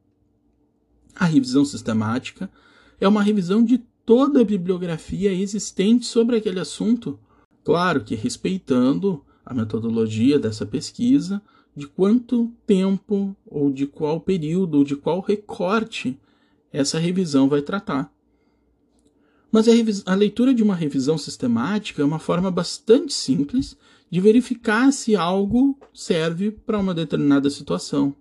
A 1.15 1.23
revisão 1.23 1.63
sistemática 1.63 2.49
é 2.99 3.07
uma 3.07 3.23
revisão 3.23 3.63
de 3.63 3.81
toda 4.09 4.41
a 4.41 4.43
bibliografia 4.43 5.31
existente 5.31 6.07
sobre 6.07 6.35
aquele 6.35 6.59
assunto, 6.59 7.19
claro 7.63 8.03
que 8.03 8.15
respeitando 8.15 9.23
a 9.45 9.53
metodologia 9.53 10.39
dessa 10.39 10.65
pesquisa, 10.65 11.39
de 11.75 11.85
quanto 11.85 12.51
tempo 12.65 13.35
ou 13.45 13.71
de 13.71 13.85
qual 13.85 14.19
período 14.19 14.79
ou 14.79 14.83
de 14.83 14.95
qual 14.95 15.19
recorte 15.19 16.19
essa 16.73 16.97
revisão 16.97 17.47
vai 17.47 17.61
tratar. 17.61 18.11
Mas 19.51 19.67
a, 19.67 19.73
a, 20.11 20.15
leitura 20.15 20.55
de 20.55 20.63
uma 20.63 20.73
revisão 20.73 21.15
sistemática 21.15 22.01
é 22.01 22.05
uma 22.05 22.17
forma 22.17 22.49
bastante 22.49 23.13
simples 23.13 23.77
de 24.09 24.19
verificar 24.19 24.91
se 24.91 25.15
algo 25.15 25.77
serve 25.93 26.49
para 26.49 26.79
uma 26.79 26.95
determinada 26.95 27.47
situação. 27.47 28.15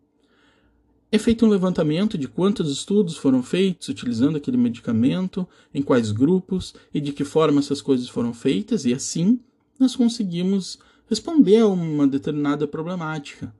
É 1.10 1.16
feito 1.16 1.46
um 1.46 1.48
levantamento 1.48 2.18
de 2.18 2.28
quantos 2.28 2.70
estudos 2.70 3.16
foram 3.16 3.42
feitos 3.42 3.88
utilizando 3.88 4.36
aquele 4.36 4.58
medicamento, 4.58 5.48
em 5.72 5.80
quais 5.80 6.10
grupos 6.12 6.74
e 6.92 7.00
de 7.00 7.12
que 7.12 7.24
forma 7.24 7.60
essas 7.60 7.80
coisas 7.80 8.08
foram 8.08 8.34
feitas, 8.34 8.84
e 8.84 8.92
assim 8.92 9.40
nós 9.80 9.96
conseguimos 9.96 10.78
responder 11.08 11.60
a 11.60 11.66
uma 11.66 12.06
determinada 12.06 12.68
problemática. 12.68 13.54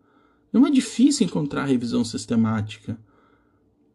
Não 0.53 0.67
é 0.67 0.71
difícil 0.71 1.27
encontrar 1.27 1.65
revisão 1.65 2.05
sistemática, 2.05 2.99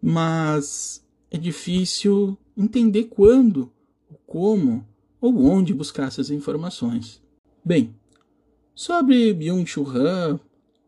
mas 0.02 1.06
é 1.30 1.38
difícil 1.38 2.36
entender 2.58 3.04
quando, 3.06 3.72
como 4.26 4.88
ou 5.22 5.46
onde 5.46 5.76
buscar 5.76 6.08
essas 6.08 6.32
informações. 6.32 7.22
Bem, 7.64 7.96
sobre 8.74 9.32
Byung-Chul 9.34 9.88
Han, 9.90 10.40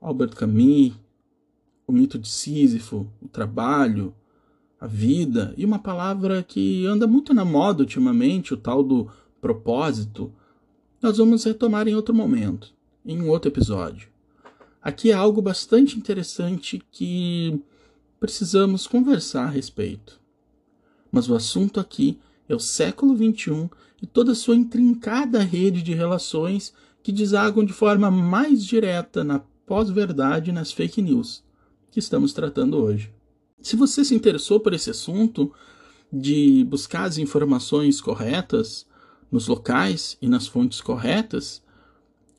Albert 0.01 0.35
Camus, 0.35 0.93
o 1.87 1.91
mito 1.91 2.17
de 2.17 2.27
Sísifo, 2.27 3.07
o 3.21 3.27
trabalho, 3.27 4.13
a 4.79 4.87
vida 4.87 5.53
e 5.57 5.65
uma 5.65 5.79
palavra 5.79 6.43
que 6.43 6.85
anda 6.85 7.07
muito 7.07 7.33
na 7.33 7.45
moda 7.45 7.81
ultimamente, 7.81 8.53
o 8.53 8.57
tal 8.57 8.83
do 8.83 9.09
propósito, 9.39 10.31
nós 11.01 11.17
vamos 11.17 11.43
retomar 11.43 11.87
em 11.87 11.95
outro 11.95 12.13
momento, 12.13 12.73
em 13.05 13.21
um 13.21 13.29
outro 13.29 13.49
episódio. 13.49 14.09
Aqui 14.81 15.11
é 15.11 15.13
algo 15.13 15.41
bastante 15.41 15.97
interessante 15.97 16.81
que 16.91 17.59
precisamos 18.19 18.87
conversar 18.87 19.45
a 19.45 19.49
respeito. 19.49 20.19
Mas 21.11 21.29
o 21.29 21.35
assunto 21.35 21.79
aqui 21.79 22.19
é 22.47 22.55
o 22.55 22.59
século 22.59 23.15
XXI 23.15 23.69
e 24.01 24.05
toda 24.05 24.33
a 24.33 24.35
sua 24.35 24.55
intrincada 24.55 25.39
rede 25.39 25.81
de 25.81 25.93
relações 25.93 26.73
que 27.01 27.11
desagam 27.11 27.63
de 27.63 27.73
forma 27.73 28.09
mais 28.11 28.63
direta 28.63 29.23
na 29.23 29.39
pós-verdade 29.65 30.49
e 30.49 30.53
nas 30.53 30.71
fake 30.71 31.01
news 31.01 31.44
que 31.95 31.99
estamos 31.99 32.33
tratando 32.33 32.75
hoje. 32.75 33.09
Se 33.61 33.77
você 33.77 34.03
se 34.03 34.13
interessou 34.13 34.59
por 34.59 34.73
esse 34.73 34.89
assunto, 34.89 35.49
de 36.11 36.65
buscar 36.65 37.05
as 37.05 37.17
informações 37.17 38.01
corretas 38.01 38.85
nos 39.31 39.47
locais 39.47 40.17
e 40.21 40.27
nas 40.27 40.45
fontes 40.45 40.81
corretas, 40.81 41.63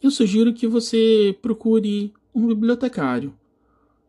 eu 0.02 0.10
sugiro 0.10 0.52
que 0.52 0.66
você 0.66 1.34
procure 1.40 2.12
um 2.34 2.46
bibliotecário. 2.48 3.34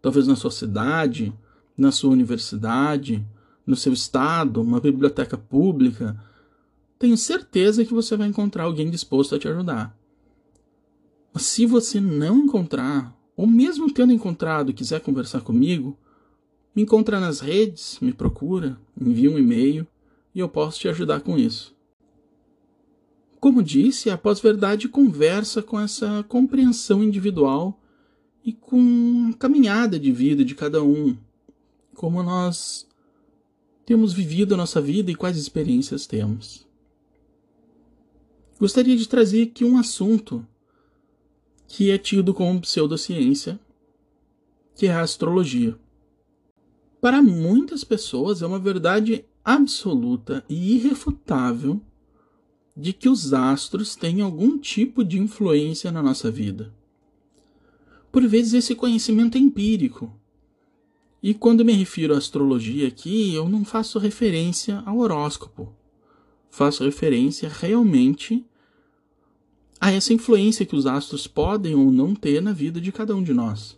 Talvez 0.02 0.28
na 0.28 0.36
sua 0.36 0.52
cidade, 0.52 1.34
na 1.78 1.94
sua 1.94 2.12
universidade, 2.12 3.26
no 3.66 3.78
seu 3.78 3.94
estado, 3.94 4.62
uma 4.62 4.82
biblioteca 4.82 5.38
pública. 5.38 6.22
Tenho 7.00 7.16
certeza 7.16 7.86
que 7.86 7.94
você 7.94 8.18
vai 8.18 8.28
encontrar 8.28 8.66
alguém 8.66 8.92
disposto 8.92 9.34
a 9.34 9.40
te 9.40 9.48
ajudar. 9.48 9.98
Mas 11.34 11.44
se 11.44 11.66
você 11.66 12.02
não 12.02 12.40
encontrar 12.40 13.17
ou 13.38 13.46
mesmo 13.46 13.94
tendo 13.94 14.12
encontrado 14.12 14.74
quiser 14.74 15.00
conversar 15.00 15.42
comigo, 15.42 15.96
me 16.76 16.82
encontra 16.82 17.20
nas 17.20 17.40
redes, 17.40 18.00
me 18.02 18.12
procura, 18.12 18.80
envia 19.00 19.30
um 19.30 19.38
e-mail 19.38 19.86
e 20.34 20.40
eu 20.40 20.50
posso 20.50 20.80
te 20.80 20.88
ajudar 20.88 21.22
com 21.22 21.38
isso. 21.38 21.76
Como 23.40 23.62
disse, 23.62 24.10
a 24.10 24.18
pós-verdade 24.18 24.90
conversa 24.90 25.62
com 25.62 25.80
essa 25.80 26.26
compreensão 26.28 27.04
individual 27.04 27.80
e 28.44 28.52
com 28.52 29.30
a 29.32 29.38
caminhada 29.38 30.00
de 30.00 30.12
vida 30.12 30.44
de 30.44 30.56
cada 30.56 30.84
um, 30.84 31.16
como 31.94 32.24
nós 32.24 32.88
temos 33.86 34.14
vivido 34.14 34.56
a 34.56 34.58
nossa 34.58 34.82
vida 34.82 35.12
e 35.12 35.16
quais 35.16 35.38
experiências 35.38 36.08
temos. 36.08 36.66
Gostaria 38.60 38.98
de 38.98 39.08
trazer 39.08 39.44
aqui 39.44 39.64
um 39.64 39.78
assunto 39.78 40.46
que 41.68 41.92
é 41.92 41.98
tido 41.98 42.34
como 42.34 42.62
pseudociência, 42.62 43.60
que 44.76 44.88
é 44.88 44.94
a 44.94 45.02
astrologia. 45.02 45.78
Para 47.02 47.22
muitas 47.22 47.84
pessoas 47.84 48.42
é 48.42 48.48
uma 48.48 48.60
verdade 48.60 49.26
absoluta 49.44 50.44
e 50.50 50.76
irrefutável 50.76 51.82
de 52.76 52.94
que 52.94 53.10
os 53.10 53.34
astros 53.34 53.96
têm 53.96 54.22
algum 54.22 54.58
tipo 54.58 55.04
de 55.04 55.20
influência 55.20 55.92
na 55.92 56.02
nossa 56.02 56.30
vida. 56.30 56.74
Por 58.12 58.26
vezes 58.28 58.54
esse 58.54 58.76
conhecimento 58.76 59.38
é 59.38 59.42
empírico. 59.42 60.12
E 61.22 61.34
quando 61.34 61.66
me 61.66 61.74
refiro 61.74 62.14
à 62.14 62.18
astrologia 62.18 62.88
aqui, 62.88 63.34
eu 63.34 63.50
não 63.50 63.66
faço 63.66 64.00
referência 64.00 64.82
ao 64.86 65.00
horóscopo. 65.00 65.74
Faço 66.50 66.84
referência 66.84 67.50
realmente 67.50 68.46
a 69.88 69.92
essa 69.94 70.14
influência 70.14 70.66
que 70.66 70.76
os 70.76 70.86
astros 70.86 71.28
podem 71.28 71.74
ou 71.74 71.90
não 71.90 72.14
ter 72.14 72.42
na 72.42 72.52
vida 72.52 72.82
de 72.82 72.92
cada 72.92 73.16
um 73.16 73.24
de 73.24 73.34
nós. 73.34 73.78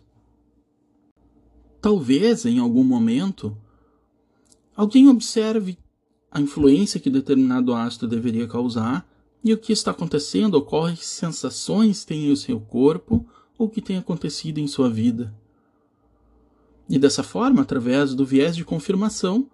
Talvez, 1.80 2.44
em 2.44 2.58
algum 2.58 2.82
momento, 2.82 3.56
alguém 4.74 5.08
observe 5.08 5.78
a 6.28 6.40
influência 6.40 6.98
que 6.98 7.08
determinado 7.08 7.72
astro 7.72 8.08
deveria 8.08 8.48
causar 8.48 9.08
e 9.44 9.52
o 9.52 9.58
que 9.58 9.72
está 9.72 9.92
acontecendo 9.92 10.54
ou 10.54 10.62
quais 10.62 11.06
sensações 11.06 12.04
tem 12.04 12.28
em 12.28 12.34
seu 12.34 12.58
corpo 12.58 13.24
ou 13.56 13.68
o 13.68 13.70
que 13.70 13.80
tem 13.80 13.96
acontecido 13.96 14.58
em 14.58 14.66
sua 14.66 14.90
vida. 14.90 15.32
E 16.88 16.98
dessa 16.98 17.22
forma, 17.22 17.62
através 17.62 18.16
do 18.16 18.26
viés 18.26 18.56
de 18.56 18.64
confirmação, 18.64 19.48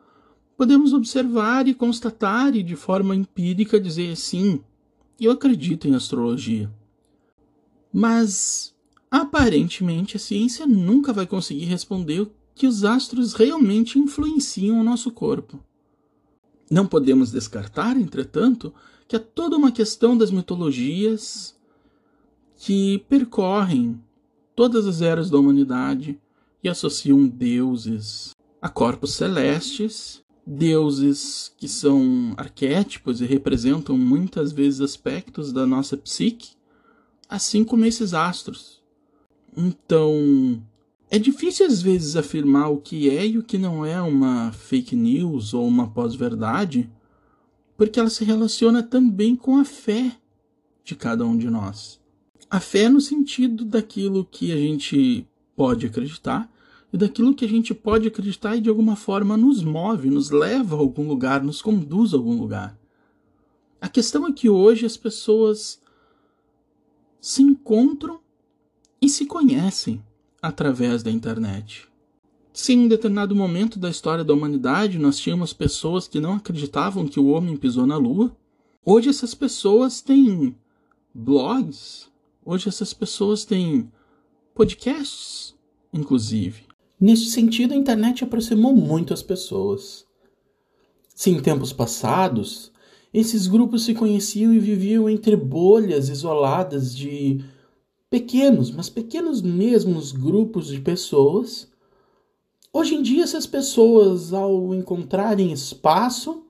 podemos 0.56 0.94
observar 0.94 1.68
e 1.68 1.74
constatar 1.74 2.56
e 2.56 2.62
de 2.62 2.76
forma 2.76 3.14
empírica 3.14 3.78
dizer 3.78 4.16
sim, 4.16 4.64
eu 5.24 5.32
acredito 5.32 5.88
em 5.88 5.94
astrologia. 5.94 6.70
Mas 7.92 8.74
aparentemente 9.10 10.16
a 10.16 10.20
ciência 10.20 10.66
nunca 10.66 11.12
vai 11.12 11.26
conseguir 11.26 11.64
responder 11.64 12.30
que 12.54 12.66
os 12.66 12.84
astros 12.84 13.32
realmente 13.34 13.98
influenciam 13.98 14.80
o 14.80 14.84
nosso 14.84 15.10
corpo. 15.10 15.58
Não 16.70 16.86
podemos 16.86 17.30
descartar, 17.30 17.96
entretanto, 17.96 18.74
que 19.06 19.14
há 19.14 19.20
toda 19.20 19.56
uma 19.56 19.70
questão 19.70 20.16
das 20.16 20.30
mitologias 20.30 21.56
que 22.56 23.04
percorrem 23.08 24.00
todas 24.54 24.86
as 24.86 25.02
eras 25.02 25.30
da 25.30 25.38
humanidade 25.38 26.18
e 26.64 26.68
associam 26.68 27.26
deuses 27.26 28.34
a 28.60 28.68
corpos 28.68 29.12
celestes 29.12 30.24
deuses 30.46 31.52
que 31.56 31.66
são 31.66 32.32
arquétipos 32.36 33.20
e 33.20 33.26
representam 33.26 33.98
muitas 33.98 34.52
vezes 34.52 34.80
aspectos 34.80 35.52
da 35.52 35.66
nossa 35.66 35.96
psique, 35.96 36.50
assim 37.28 37.64
como 37.64 37.84
esses 37.84 38.14
astros. 38.14 38.80
Então, 39.56 40.62
é 41.10 41.18
difícil 41.18 41.66
às 41.66 41.82
vezes 41.82 42.14
afirmar 42.14 42.70
o 42.70 42.80
que 42.80 43.10
é 43.10 43.26
e 43.26 43.38
o 43.38 43.42
que 43.42 43.58
não 43.58 43.84
é 43.84 44.00
uma 44.00 44.52
fake 44.52 44.94
news 44.94 45.52
ou 45.52 45.66
uma 45.66 45.88
pós-verdade, 45.88 46.88
porque 47.76 47.98
ela 47.98 48.10
se 48.10 48.24
relaciona 48.24 48.82
também 48.82 49.34
com 49.34 49.56
a 49.56 49.64
fé 49.64 50.16
de 50.84 50.94
cada 50.94 51.26
um 51.26 51.36
de 51.36 51.50
nós. 51.50 52.00
A 52.48 52.60
fé 52.60 52.88
no 52.88 53.00
sentido 53.00 53.64
daquilo 53.64 54.24
que 54.24 54.52
a 54.52 54.56
gente 54.56 55.26
pode 55.56 55.86
acreditar 55.86 56.48
e 56.92 56.96
daquilo 56.96 57.34
que 57.34 57.44
a 57.44 57.48
gente 57.48 57.74
pode 57.74 58.08
acreditar 58.08 58.56
e 58.56 58.60
de 58.60 58.68
alguma 58.68 58.96
forma 58.96 59.36
nos 59.36 59.62
move, 59.62 60.10
nos 60.10 60.30
leva 60.30 60.76
a 60.76 60.78
algum 60.78 61.06
lugar, 61.06 61.42
nos 61.42 61.60
conduz 61.60 62.14
a 62.14 62.16
algum 62.16 62.38
lugar. 62.38 62.78
A 63.80 63.88
questão 63.88 64.26
é 64.26 64.32
que 64.32 64.48
hoje 64.48 64.86
as 64.86 64.96
pessoas 64.96 65.80
se 67.20 67.42
encontram 67.42 68.20
e 69.00 69.08
se 69.08 69.26
conhecem 69.26 70.02
através 70.40 71.02
da 71.02 71.10
internet. 71.10 71.88
Se 72.52 72.72
em 72.72 72.88
determinado 72.88 73.36
momento 73.36 73.78
da 73.78 73.90
história 73.90 74.24
da 74.24 74.32
humanidade 74.32 74.98
nós 74.98 75.18
tínhamos 75.18 75.52
pessoas 75.52 76.08
que 76.08 76.20
não 76.20 76.34
acreditavam 76.34 77.06
que 77.06 77.20
o 77.20 77.26
homem 77.26 77.56
pisou 77.56 77.86
na 77.86 77.96
lua, 77.96 78.34
hoje 78.84 79.10
essas 79.10 79.34
pessoas 79.34 80.00
têm 80.00 80.56
blogs, 81.12 82.08
hoje 82.44 82.68
essas 82.68 82.94
pessoas 82.94 83.44
têm 83.44 83.92
podcasts, 84.54 85.54
inclusive. 85.92 86.64
Neste 87.00 87.30
sentido, 87.30 87.74
a 87.74 87.76
internet 87.76 88.24
aproximou 88.24 88.74
muito 88.74 89.12
as 89.12 89.22
pessoas. 89.22 90.06
Se 91.14 91.30
em 91.30 91.40
tempos 91.40 91.72
passados 91.72 92.72
Esses 93.16 93.46
grupos 93.46 93.86
se 93.86 93.94
conheciam 93.94 94.52
e 94.52 94.58
viviam 94.58 95.08
entre 95.08 95.34
bolhas 95.36 96.10
isoladas 96.10 96.94
de 96.94 97.42
pequenos, 98.10 98.70
mas 98.70 98.90
pequenos 98.90 99.40
mesmos 99.40 100.12
grupos 100.12 100.66
de 100.66 100.80
pessoas. 100.80 101.66
Hoje 102.70 102.94
em 102.94 103.02
dia, 103.02 103.24
essas 103.24 103.46
pessoas, 103.46 104.34
ao 104.34 104.74
encontrarem 104.74 105.50
espaço 105.50 106.44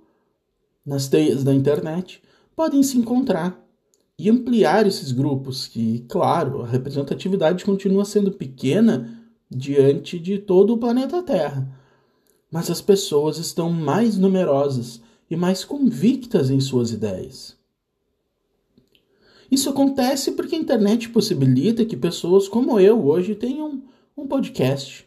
nas 0.84 1.06
teias 1.06 1.44
da 1.44 1.54
internet, 1.54 2.20
podem 2.56 2.82
se 2.82 2.98
encontrar 2.98 3.64
e 4.18 4.28
ampliar 4.28 4.88
esses 4.88 5.12
grupos, 5.12 5.68
que, 5.68 6.00
claro, 6.08 6.62
a 6.62 6.66
representatividade 6.66 7.64
continua 7.64 8.04
sendo 8.04 8.32
pequena 8.32 9.15
diante 9.50 10.18
de 10.18 10.38
todo 10.38 10.74
o 10.74 10.78
planeta 10.78 11.22
Terra. 11.22 11.68
Mas 12.50 12.70
as 12.70 12.80
pessoas 12.80 13.38
estão 13.38 13.70
mais 13.70 14.16
numerosas 14.16 15.00
e 15.30 15.36
mais 15.36 15.64
convictas 15.64 16.50
em 16.50 16.60
suas 16.60 16.90
ideias. 16.90 17.56
Isso 19.50 19.70
acontece 19.70 20.32
porque 20.32 20.56
a 20.56 20.58
internet 20.58 21.08
possibilita 21.08 21.84
que 21.84 21.96
pessoas 21.96 22.48
como 22.48 22.80
eu 22.80 23.06
hoje 23.06 23.34
tenham 23.34 23.82
um 24.16 24.26
podcast. 24.26 25.06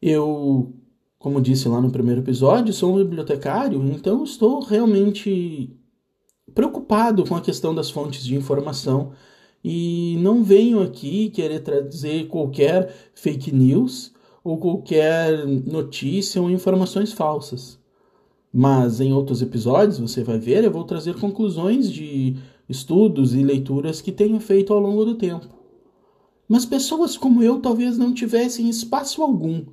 Eu, 0.00 0.74
como 1.18 1.40
disse 1.40 1.68
lá 1.68 1.80
no 1.80 1.90
primeiro 1.90 2.20
episódio, 2.20 2.74
sou 2.74 2.94
um 2.94 2.98
bibliotecário, 2.98 3.82
então 3.84 4.22
estou 4.22 4.60
realmente 4.60 5.74
preocupado 6.54 7.24
com 7.24 7.34
a 7.34 7.40
questão 7.40 7.74
das 7.74 7.90
fontes 7.90 8.22
de 8.22 8.36
informação 8.36 9.12
e 9.68 10.16
não 10.20 10.44
venho 10.44 10.80
aqui 10.80 11.28
querer 11.28 11.58
trazer 11.58 12.28
qualquer 12.28 13.10
fake 13.16 13.52
news 13.52 14.12
ou 14.44 14.58
qualquer 14.58 15.44
notícia 15.44 16.40
ou 16.40 16.48
informações 16.48 17.12
falsas. 17.12 17.76
Mas 18.52 19.00
em 19.00 19.12
outros 19.12 19.42
episódios, 19.42 19.98
você 19.98 20.22
vai 20.22 20.38
ver, 20.38 20.62
eu 20.62 20.70
vou 20.70 20.84
trazer 20.84 21.18
conclusões 21.18 21.90
de 21.90 22.36
estudos 22.68 23.34
e 23.34 23.42
leituras 23.42 24.00
que 24.00 24.12
tenho 24.12 24.38
feito 24.38 24.72
ao 24.72 24.78
longo 24.78 25.04
do 25.04 25.16
tempo. 25.16 25.48
Mas 26.48 26.64
pessoas 26.64 27.16
como 27.16 27.42
eu 27.42 27.58
talvez 27.58 27.98
não 27.98 28.14
tivessem 28.14 28.68
espaço 28.68 29.20
algum 29.20 29.64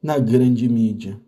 na 0.00 0.16
grande 0.16 0.68
mídia. 0.68 1.20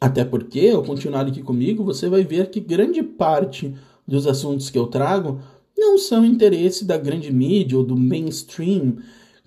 Até 0.00 0.24
porque, 0.24 0.70
ao 0.70 0.82
continuar 0.82 1.26
aqui 1.26 1.42
comigo, 1.42 1.84
você 1.84 2.08
vai 2.08 2.24
ver 2.24 2.48
que 2.48 2.58
grande 2.58 3.02
parte 3.02 3.74
dos 4.08 4.26
assuntos 4.26 4.70
que 4.70 4.78
eu 4.78 4.86
trago 4.86 5.40
não 5.76 5.98
são 5.98 6.24
interesse 6.24 6.84
da 6.84 6.96
grande 6.96 7.32
mídia 7.32 7.76
ou 7.76 7.84
do 7.84 7.96
mainstream, 7.96 8.96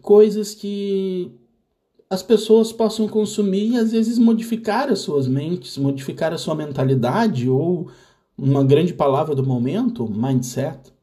coisas 0.02 0.54
que 0.54 1.32
as 2.10 2.24
pessoas 2.24 2.72
possam 2.72 3.08
consumir 3.08 3.74
e 3.74 3.78
às 3.78 3.92
vezes 3.92 4.18
modificar 4.18 4.90
as 4.90 5.00
suas 5.00 5.28
mentes, 5.28 5.78
modificar 5.78 6.34
a 6.34 6.38
sua 6.38 6.56
mentalidade 6.56 7.50
ou 7.50 7.90
uma 8.38 8.64
grande 8.64 8.94
palavra 8.94 9.36
do 9.36 9.46
momento, 9.46 10.10
mindset. 10.10 10.94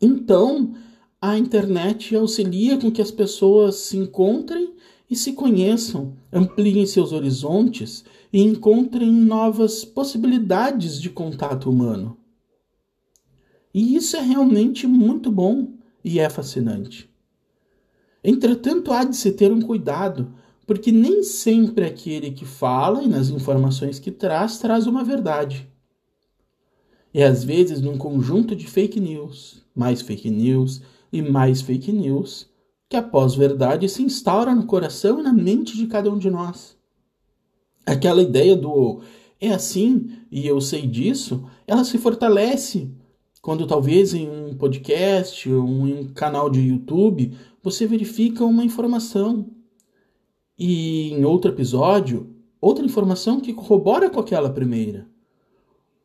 Então, 0.00 0.74
a 1.20 1.36
internet 1.36 2.14
auxilia 2.14 2.78
com 2.78 2.90
que 2.90 3.02
as 3.02 3.10
pessoas 3.10 3.76
se 3.76 3.96
encontrem 3.96 4.74
e 5.10 5.16
se 5.16 5.32
conheçam, 5.32 6.14
ampliem 6.32 6.86
seus 6.86 7.12
horizontes 7.12 8.04
e 8.32 8.40
encontrem 8.40 9.10
novas 9.10 9.84
possibilidades 9.84 11.00
de 11.00 11.10
contato 11.10 11.68
humano. 11.68 12.19
E 13.72 13.94
isso 13.94 14.16
é 14.16 14.20
realmente 14.20 14.86
muito 14.86 15.30
bom 15.30 15.74
e 16.04 16.18
é 16.18 16.28
fascinante. 16.28 17.08
Entretanto, 18.22 18.92
há 18.92 19.04
de 19.04 19.16
se 19.16 19.32
ter 19.32 19.52
um 19.52 19.62
cuidado, 19.62 20.34
porque 20.66 20.92
nem 20.92 21.22
sempre 21.22 21.84
aquele 21.84 22.30
que 22.30 22.44
fala 22.44 23.02
e 23.02 23.08
nas 23.08 23.30
informações 23.30 23.98
que 23.98 24.10
traz 24.10 24.58
traz 24.58 24.86
uma 24.86 25.02
verdade. 25.02 25.68
E 27.12 27.22
às 27.22 27.42
vezes, 27.42 27.80
num 27.80 27.98
conjunto 27.98 28.54
de 28.54 28.66
fake 28.66 29.00
news, 29.00 29.64
mais 29.74 30.00
fake 30.00 30.30
news 30.30 30.80
e 31.12 31.22
mais 31.22 31.60
fake 31.60 31.90
news, 31.90 32.48
que 32.88 32.96
a 32.96 33.02
pós-verdade 33.02 33.88
se 33.88 34.02
instaura 34.02 34.54
no 34.54 34.66
coração 34.66 35.20
e 35.20 35.22
na 35.22 35.32
mente 35.32 35.76
de 35.76 35.86
cada 35.86 36.10
um 36.10 36.18
de 36.18 36.30
nós. 36.30 36.76
Aquela 37.86 38.22
ideia 38.22 38.54
do 38.54 39.00
é 39.40 39.52
assim 39.52 40.10
e 40.30 40.46
eu 40.46 40.60
sei 40.60 40.86
disso, 40.86 41.48
ela 41.66 41.82
se 41.82 41.98
fortalece 41.98 42.92
quando 43.40 43.66
talvez 43.66 44.14
em 44.14 44.28
um 44.28 44.54
podcast 44.54 45.50
ou 45.50 45.88
em 45.88 46.00
um 46.00 46.08
canal 46.08 46.50
de 46.50 46.60
YouTube 46.60 47.36
você 47.62 47.86
verifica 47.86 48.44
uma 48.44 48.64
informação 48.64 49.50
e 50.58 51.10
em 51.12 51.24
outro 51.24 51.50
episódio 51.50 52.34
outra 52.60 52.84
informação 52.84 53.40
que 53.40 53.54
corrobora 53.54 54.10
com 54.10 54.20
aquela 54.20 54.50
primeira. 54.50 55.08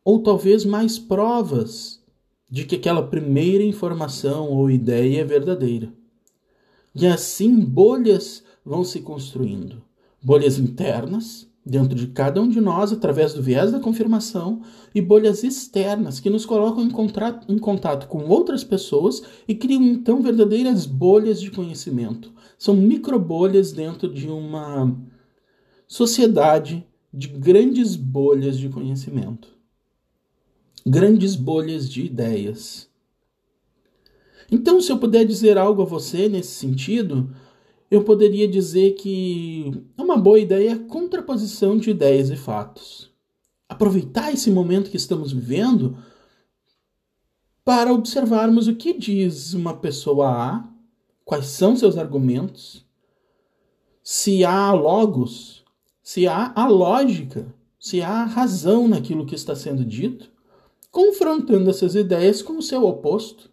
Ou 0.03 0.21
talvez 0.21 0.63
mais 0.63 0.97
provas 0.97 2.01
de 2.49 2.63
que 2.63 2.75
aquela 2.75 3.05
primeira 3.05 3.63
informação 3.63 4.49
ou 4.51 4.69
ideia 4.69 5.21
é 5.21 5.23
verdadeira. 5.25 5.91
E 6.93 7.05
assim 7.05 7.59
bolhas 7.59 8.43
vão 8.63 8.83
se 8.83 9.01
construindo. 9.01 9.83
Bolhas 10.23 10.57
internas, 10.57 11.49
dentro 11.65 11.95
de 11.95 12.07
cada 12.07 12.39
um 12.39 12.47
de 12.47 12.61
nós, 12.61 12.93
através 12.93 13.33
do 13.33 13.41
viés 13.41 13.71
da 13.71 13.79
confirmação, 13.79 14.61
e 14.93 15.01
bolhas 15.01 15.43
externas, 15.43 16.19
que 16.19 16.29
nos 16.29 16.45
colocam 16.45 16.83
em 16.83 16.91
em 17.49 17.57
contato 17.57 18.07
com 18.07 18.27
outras 18.29 18.63
pessoas 18.63 19.23
e 19.47 19.55
criam 19.55 19.81
então 19.81 20.21
verdadeiras 20.21 20.85
bolhas 20.85 21.41
de 21.41 21.49
conhecimento. 21.49 22.31
São 22.57 22.75
microbolhas 22.75 23.71
dentro 23.71 24.13
de 24.13 24.27
uma 24.27 24.95
sociedade 25.87 26.85
de 27.11 27.27
grandes 27.27 27.95
bolhas 27.95 28.57
de 28.57 28.69
conhecimento. 28.69 29.49
Grandes 30.85 31.35
bolhas 31.35 31.89
de 31.89 32.05
ideias. 32.05 32.87
Então, 34.51 34.79
se 34.79 34.91
eu 34.91 34.99
puder 34.99 35.25
dizer 35.25 35.57
algo 35.57 35.81
a 35.81 35.85
você 35.85 36.29
nesse 36.29 36.51
sentido, 36.51 37.33
eu 37.89 38.03
poderia 38.03 38.47
dizer 38.47 38.93
que 38.93 39.71
é 39.97 40.01
uma 40.01 40.17
boa 40.17 40.39
ideia 40.39 40.75
a 40.75 40.79
contraposição 40.79 41.77
de 41.77 41.91
ideias 41.91 42.29
e 42.29 42.35
fatos. 42.35 43.11
Aproveitar 43.69 44.33
esse 44.33 44.49
momento 44.49 44.89
que 44.89 44.97
estamos 44.97 45.31
vivendo 45.31 45.97
para 47.63 47.93
observarmos 47.93 48.67
o 48.67 48.75
que 48.75 48.93
diz 48.93 49.53
uma 49.53 49.75
pessoa 49.75 50.29
A, 50.29 50.69
quais 51.23 51.47
são 51.47 51.75
seus 51.75 51.97
argumentos, 51.97 52.85
se 54.03 54.45
há 54.45 54.71
logos, 54.71 55.63
se 56.03 56.27
há 56.27 56.53
a 56.55 56.67
lógica, 56.67 57.53
se 57.79 58.01
há 58.01 58.23
razão 58.23 58.87
naquilo 58.87 59.25
que 59.25 59.33
está 59.33 59.55
sendo 59.55 59.83
dito, 59.83 60.31
confrontando 60.91 61.69
essas 61.69 61.95
ideias 61.95 62.41
com 62.41 62.57
o 62.57 62.61
seu 62.61 62.83
oposto 62.85 63.49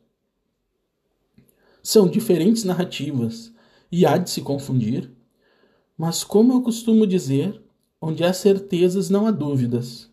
são 1.82 2.06
diferentes 2.06 2.64
narrativas 2.64 3.51
e 3.92 4.06
há 4.06 4.16
de 4.16 4.30
se 4.30 4.40
confundir, 4.40 5.10
mas, 5.98 6.24
como 6.24 6.54
eu 6.54 6.62
costumo 6.62 7.06
dizer, 7.06 7.62
onde 8.00 8.24
há 8.24 8.32
certezas 8.32 9.10
não 9.10 9.26
há 9.26 9.30
dúvidas, 9.30 10.10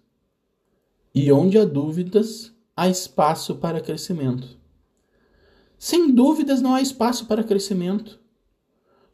e 1.16 1.32
onde 1.32 1.58
há 1.58 1.64
dúvidas 1.64 2.54
há 2.76 2.90
espaço 2.90 3.56
para 3.56 3.82
crescimento. 3.82 4.60
Sem 5.78 6.14
dúvidas 6.14 6.62
não 6.62 6.76
há 6.76 6.82
espaço 6.82 7.26
para 7.26 7.44
crescimento. 7.44 8.20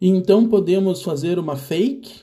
E 0.02 0.10
então 0.10 0.50
podemos 0.50 1.04
fazer 1.04 1.38
uma 1.38 1.56
fake, 1.56 2.22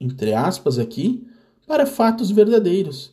entre 0.00 0.32
aspas 0.32 0.78
aqui, 0.78 1.26
para 1.66 1.84
fatos 1.84 2.30
verdadeiros. 2.30 3.12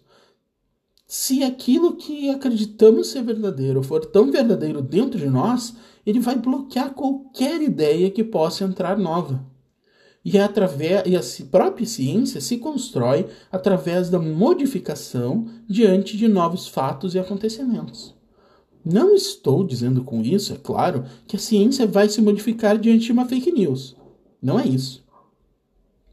Se 1.08 1.44
aquilo 1.44 1.96
que 1.96 2.30
acreditamos 2.30 3.08
ser 3.08 3.24
verdadeiro 3.24 3.82
for 3.82 4.06
tão 4.06 4.32
verdadeiro 4.32 4.80
dentro 4.80 5.20
de 5.20 5.28
nós, 5.28 5.76
ele 6.10 6.20
vai 6.20 6.36
bloquear 6.36 6.92
qualquer 6.96 7.62
ideia 7.62 8.10
que 8.10 8.24
possa 8.24 8.64
entrar 8.64 8.98
nova. 8.98 9.46
E, 10.26 10.38
é 10.40 10.44
através, 10.44 11.04
e 11.06 11.16
a 11.16 11.22
própria 11.46 11.86
ciência 11.86 12.42
se 12.42 12.58
constrói 12.58 13.28
através 13.52 14.10
da 14.10 14.18
modificação 14.18 15.46
diante 15.68 16.18
de 16.18 16.28
novos 16.28 16.68
fatos 16.68 17.14
e 17.14 17.20
acontecimentos. 17.20 18.16
Não 18.84 19.14
estou 19.14 19.64
dizendo 19.64 20.04
com 20.04 20.24
isso, 20.24 20.52
é 20.52 20.58
claro, 20.58 21.06
que 21.28 21.36
a 21.36 21.40
ciência 21.40 21.86
vai 21.86 22.10
se 22.10 22.22
modificar 22.24 22.76
diante 22.80 23.06
de 23.06 23.12
uma 23.12 23.26
fake 23.26 23.52
news. 23.52 23.96
Não 24.42 24.60
é 24.60 24.66
isso. 24.66 25.06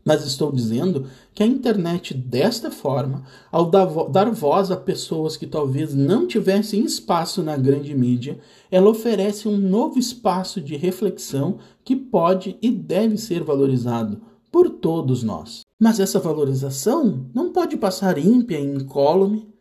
Mas 0.06 0.24
estou 0.24 0.52
dizendo 0.52 1.08
que 1.34 1.42
a 1.42 1.46
internet, 1.46 2.14
desta 2.14 2.70
forma, 2.70 3.24
ao 3.50 3.68
dar 3.68 4.30
voz 4.30 4.70
a 4.70 4.76
pessoas 4.76 5.36
que 5.36 5.48
talvez 5.48 5.96
não 5.96 6.28
tivessem 6.28 6.84
espaço 6.84 7.42
na 7.42 7.56
grande 7.56 7.92
mídia, 7.92 8.38
ela 8.70 8.88
oferece 8.88 9.48
um 9.48 9.56
novo 9.56 9.98
espaço 9.98 10.60
de 10.60 10.76
reflexão 10.76 11.58
que 11.82 11.96
pode 11.96 12.56
e 12.62 12.70
deve 12.70 13.18
ser 13.18 13.42
valorizado 13.42 14.22
por 14.52 14.70
todos 14.70 15.24
nós. 15.24 15.62
Mas 15.76 15.98
essa 15.98 16.20
valorização 16.20 17.26
não 17.34 17.52
pode 17.52 17.76
passar 17.76 18.16
ímpia 18.16 18.60
e 18.60 18.64
incólume, 18.64 19.52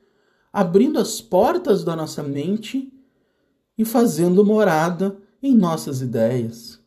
abrindo 0.54 1.00
as 1.00 1.20
portas 1.22 1.84
da 1.84 1.96
nossa 1.96 2.22
mente 2.22 2.94
e 3.76 3.84
fazendo 3.84 4.46
morada 4.46 5.18
em 5.42 5.56
nossas 5.56 6.02
ideias. 6.02 6.85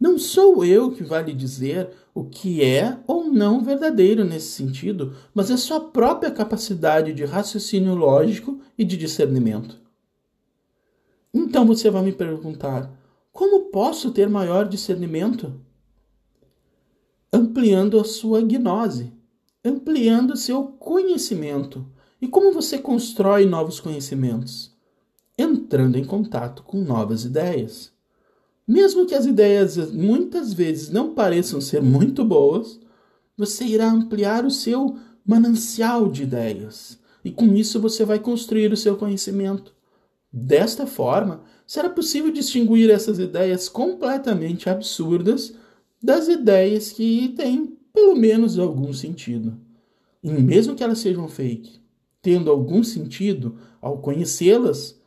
Não 0.00 0.16
sou 0.18 0.64
eu 0.64 0.92
que 0.92 1.02
vai 1.02 1.24
lhe 1.24 1.32
dizer 1.32 1.90
o 2.14 2.24
que 2.24 2.62
é 2.62 2.98
ou 3.06 3.24
não 3.24 3.64
verdadeiro 3.64 4.24
nesse 4.24 4.48
sentido, 4.48 5.14
mas 5.34 5.50
a 5.50 5.56
sua 5.56 5.80
própria 5.80 6.30
capacidade 6.30 7.12
de 7.12 7.24
raciocínio 7.24 7.94
lógico 7.94 8.60
e 8.76 8.84
de 8.84 8.96
discernimento. 8.96 9.80
Então 11.34 11.66
você 11.66 11.90
vai 11.90 12.02
me 12.02 12.12
perguntar: 12.12 12.92
como 13.32 13.70
posso 13.70 14.12
ter 14.12 14.28
maior 14.28 14.68
discernimento? 14.68 15.60
Ampliando 17.32 18.00
a 18.00 18.04
sua 18.04 18.40
gnose, 18.40 19.12
ampliando 19.64 20.36
seu 20.36 20.64
conhecimento. 20.64 21.86
E 22.20 22.26
como 22.26 22.52
você 22.52 22.78
constrói 22.78 23.46
novos 23.46 23.78
conhecimentos? 23.78 24.76
Entrando 25.36 25.96
em 25.96 26.04
contato 26.04 26.64
com 26.64 26.80
novas 26.80 27.24
ideias. 27.24 27.92
Mesmo 28.68 29.06
que 29.06 29.14
as 29.14 29.24
ideias 29.24 29.78
muitas 29.90 30.52
vezes 30.52 30.90
não 30.90 31.14
pareçam 31.14 31.58
ser 31.58 31.80
muito 31.80 32.22
boas, 32.22 32.78
você 33.34 33.64
irá 33.64 33.90
ampliar 33.90 34.44
o 34.44 34.50
seu 34.50 34.98
manancial 35.24 36.06
de 36.10 36.24
ideias. 36.24 36.98
E 37.24 37.30
com 37.30 37.54
isso 37.54 37.80
você 37.80 38.04
vai 38.04 38.18
construir 38.18 38.70
o 38.70 38.76
seu 38.76 38.94
conhecimento. 38.94 39.74
Desta 40.30 40.86
forma, 40.86 41.40
será 41.66 41.88
possível 41.88 42.30
distinguir 42.30 42.90
essas 42.90 43.18
ideias 43.18 43.70
completamente 43.70 44.68
absurdas 44.68 45.54
das 46.02 46.28
ideias 46.28 46.92
que 46.92 47.30
têm 47.30 47.74
pelo 47.90 48.14
menos 48.14 48.58
algum 48.58 48.92
sentido. 48.92 49.58
E 50.22 50.30
mesmo 50.30 50.74
que 50.74 50.84
elas 50.84 50.98
sejam 50.98 51.26
fake, 51.26 51.80
tendo 52.20 52.50
algum 52.50 52.84
sentido 52.84 53.56
ao 53.80 53.98
conhecê-las, 53.98 55.00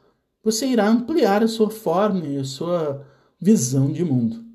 você 0.44 0.66
irá 0.66 0.90
ampliar 0.90 1.44
a 1.44 1.48
sua 1.48 1.70
forma 1.70 2.26
e 2.26 2.38
a 2.38 2.44
sua 2.44 3.06
visão 3.42 3.92
de 3.92 4.06
mundo. 4.06 4.46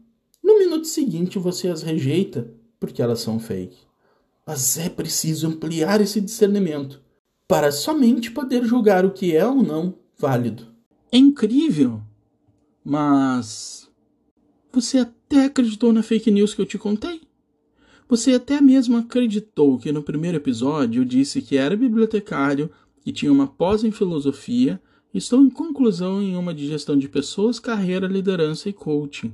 No 0.41 0.57
minuto 0.59 0.87
seguinte 0.87 1.41
você 1.41 1.67
as 1.67 1.83
rejeita 1.83 2.55
porque 2.79 3.03
elas 3.03 3.19
são 3.19 3.41
fake. 3.41 3.79
Mas 4.47 4.79
é 4.79 4.89
preciso 4.89 5.49
ampliar 5.49 6.01
esse 6.01 6.21
discernimento 6.21 7.03
para 7.49 7.73
somente 7.73 8.31
poder 8.31 8.65
julgar 8.65 9.05
o 9.05 9.11
que 9.11 9.37
é 9.37 9.45
ou 9.45 9.61
não 9.61 9.99
válido. 10.17 10.69
É 11.11 11.19
incrível, 11.19 12.01
mas 12.85 13.91
você 14.73 14.99
até 14.99 15.47
acreditou 15.47 15.93
na 15.93 16.03
fake 16.03 16.31
news 16.31 16.55
que 16.55 16.61
eu 16.61 16.67
te 16.67 16.79
contei? 16.79 17.23
Você 18.09 18.35
até 18.35 18.61
mesmo 18.61 18.97
acreditou 18.97 19.79
que 19.79 19.91
no 19.91 20.03
primeiro 20.03 20.37
episódio 20.37 21.03
eu 21.03 21.05
disse 21.05 21.43
que 21.43 21.57
era 21.57 21.77
bibliotecário 21.77 22.71
e 23.05 23.11
tinha 23.11 23.33
uma 23.33 23.49
pós 23.49 23.83
em 23.83 23.91
filosofia 23.91 24.81
Estou 25.17 25.43
em 25.43 25.49
conclusão 25.49 26.21
em 26.21 26.37
uma 26.37 26.53
de 26.53 26.67
gestão 26.67 26.95
de 26.95 27.09
pessoas, 27.09 27.59
carreira, 27.59 28.07
liderança 28.07 28.69
e 28.69 28.73
coaching. 28.75 29.33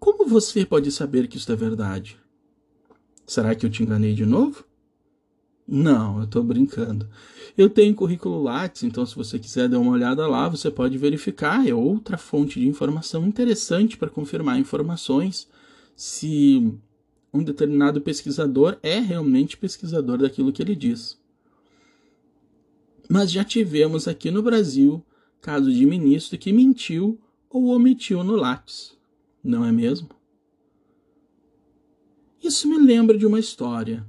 Como 0.00 0.26
você 0.26 0.66
pode 0.66 0.90
saber 0.90 1.28
que 1.28 1.36
isso 1.36 1.52
é 1.52 1.54
verdade? 1.54 2.18
Será 3.24 3.54
que 3.54 3.64
eu 3.64 3.70
te 3.70 3.84
enganei 3.84 4.14
de 4.14 4.26
novo? 4.26 4.64
Não, 5.64 6.18
eu 6.18 6.24
estou 6.24 6.42
brincando. 6.42 7.08
Eu 7.56 7.70
tenho 7.70 7.94
currículo 7.94 8.42
Lattes, 8.42 8.82
então 8.82 9.06
se 9.06 9.14
você 9.14 9.38
quiser 9.38 9.68
dar 9.68 9.78
uma 9.78 9.92
olhada 9.92 10.26
lá, 10.26 10.48
você 10.48 10.68
pode 10.68 10.98
verificar. 10.98 11.64
É 11.68 11.72
outra 11.72 12.18
fonte 12.18 12.58
de 12.58 12.66
informação 12.66 13.24
interessante 13.24 13.96
para 13.96 14.10
confirmar 14.10 14.58
informações 14.58 15.46
se 15.94 16.74
um 17.32 17.44
determinado 17.44 18.00
pesquisador 18.00 18.78
é 18.82 18.98
realmente 18.98 19.56
pesquisador 19.56 20.18
daquilo 20.18 20.52
que 20.52 20.60
ele 20.60 20.74
diz. 20.74 21.16
Mas 23.08 23.32
já 23.32 23.42
tivemos 23.42 24.06
aqui 24.06 24.30
no 24.30 24.42
Brasil 24.42 25.02
caso 25.40 25.72
de 25.72 25.86
ministro 25.86 26.38
que 26.38 26.52
mentiu 26.52 27.18
ou 27.48 27.68
omitiu 27.68 28.22
no 28.22 28.36
lápis, 28.36 28.94
não 29.42 29.64
é 29.64 29.72
mesmo? 29.72 30.10
Isso 32.42 32.68
me 32.68 32.76
lembra 32.76 33.16
de 33.16 33.24
uma 33.24 33.38
história. 33.38 34.06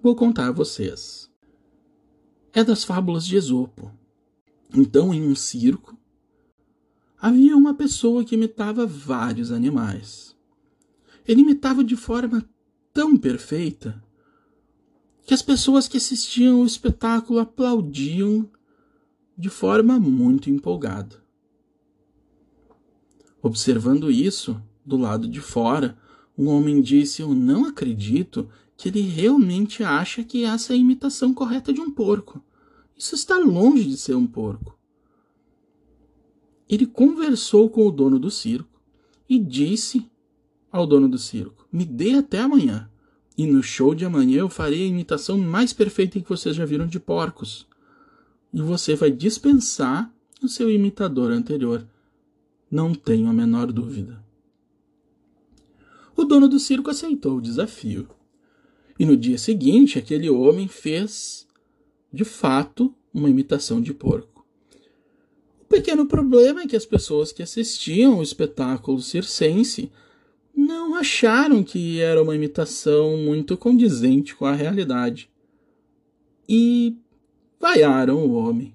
Vou 0.00 0.14
contar 0.14 0.48
a 0.48 0.52
vocês. 0.52 1.30
É 2.52 2.62
das 2.62 2.84
fábulas 2.84 3.26
de 3.26 3.36
Esopo. 3.36 3.90
Então, 4.72 5.12
em 5.12 5.26
um 5.26 5.34
circo, 5.34 5.98
havia 7.18 7.56
uma 7.56 7.74
pessoa 7.74 8.24
que 8.24 8.34
imitava 8.34 8.86
vários 8.86 9.50
animais. 9.50 10.36
Ele 11.26 11.40
imitava 11.40 11.82
de 11.82 11.96
forma 11.96 12.48
tão 12.92 13.16
perfeita 13.16 14.03
que 15.24 15.34
as 15.34 15.42
pessoas 15.42 15.88
que 15.88 15.96
assistiam 15.96 16.60
o 16.60 16.66
espetáculo 16.66 17.40
aplaudiam 17.40 18.48
de 19.36 19.48
forma 19.48 19.98
muito 19.98 20.50
empolgada. 20.50 21.22
Observando 23.42 24.10
isso, 24.10 24.60
do 24.84 24.96
lado 24.96 25.26
de 25.26 25.40
fora, 25.40 25.98
um 26.36 26.48
homem 26.48 26.80
disse: 26.80 27.22
Eu 27.22 27.34
não 27.34 27.64
acredito 27.64 28.48
que 28.76 28.88
ele 28.88 29.02
realmente 29.02 29.82
acha 29.82 30.22
que 30.22 30.44
essa 30.44 30.72
é 30.72 30.76
a 30.76 30.78
imitação 30.78 31.32
correta 31.32 31.72
de 31.72 31.80
um 31.80 31.90
porco. 31.90 32.42
Isso 32.96 33.14
está 33.14 33.38
longe 33.38 33.84
de 33.84 33.96
ser 33.96 34.14
um 34.14 34.26
porco. 34.26 34.78
Ele 36.68 36.86
conversou 36.86 37.68
com 37.68 37.86
o 37.86 37.90
dono 37.90 38.18
do 38.18 38.30
circo 38.30 38.80
e 39.28 39.38
disse 39.38 40.08
ao 40.70 40.86
dono 40.86 41.08
do 41.08 41.18
circo: 41.18 41.66
Me 41.72 41.84
dê 41.84 42.14
até 42.14 42.40
amanhã. 42.40 42.90
E 43.36 43.46
no 43.46 43.62
show 43.62 43.94
de 43.94 44.04
amanhã 44.04 44.40
eu 44.40 44.48
farei 44.48 44.84
a 44.84 44.88
imitação 44.88 45.36
mais 45.38 45.72
perfeita 45.72 46.20
que 46.20 46.28
vocês 46.28 46.54
já 46.54 46.64
viram 46.64 46.86
de 46.86 47.00
porcos. 47.00 47.66
E 48.52 48.60
você 48.60 48.94
vai 48.94 49.10
dispensar 49.10 50.12
o 50.42 50.48
seu 50.48 50.70
imitador 50.70 51.32
anterior. 51.32 51.86
Não 52.70 52.94
tenho 52.94 53.28
a 53.28 53.32
menor 53.32 53.72
dúvida. 53.72 54.22
O 56.16 56.24
dono 56.24 56.48
do 56.48 56.60
circo 56.60 56.90
aceitou 56.90 57.38
o 57.38 57.42
desafio. 57.42 58.08
E 58.98 59.04
no 59.04 59.16
dia 59.16 59.36
seguinte, 59.36 59.98
aquele 59.98 60.30
homem 60.30 60.68
fez, 60.68 61.46
de 62.12 62.24
fato, 62.24 62.94
uma 63.12 63.28
imitação 63.28 63.80
de 63.80 63.92
porco. 63.92 64.46
O 65.60 65.64
pequeno 65.64 66.06
problema 66.06 66.62
é 66.62 66.66
que 66.68 66.76
as 66.76 66.86
pessoas 66.86 67.32
que 67.32 67.42
assistiam 67.42 68.18
o 68.18 68.22
espetáculo 68.22 69.00
circense 69.00 69.90
não 70.54 70.94
acharam 70.94 71.62
que 71.62 72.00
era 72.00 72.22
uma 72.22 72.34
imitação 72.34 73.16
muito 73.16 73.56
condizente 73.56 74.34
com 74.34 74.44
a 74.44 74.54
realidade 74.54 75.30
e 76.48 76.96
vaiaram 77.58 78.24
o 78.24 78.34
homem. 78.34 78.74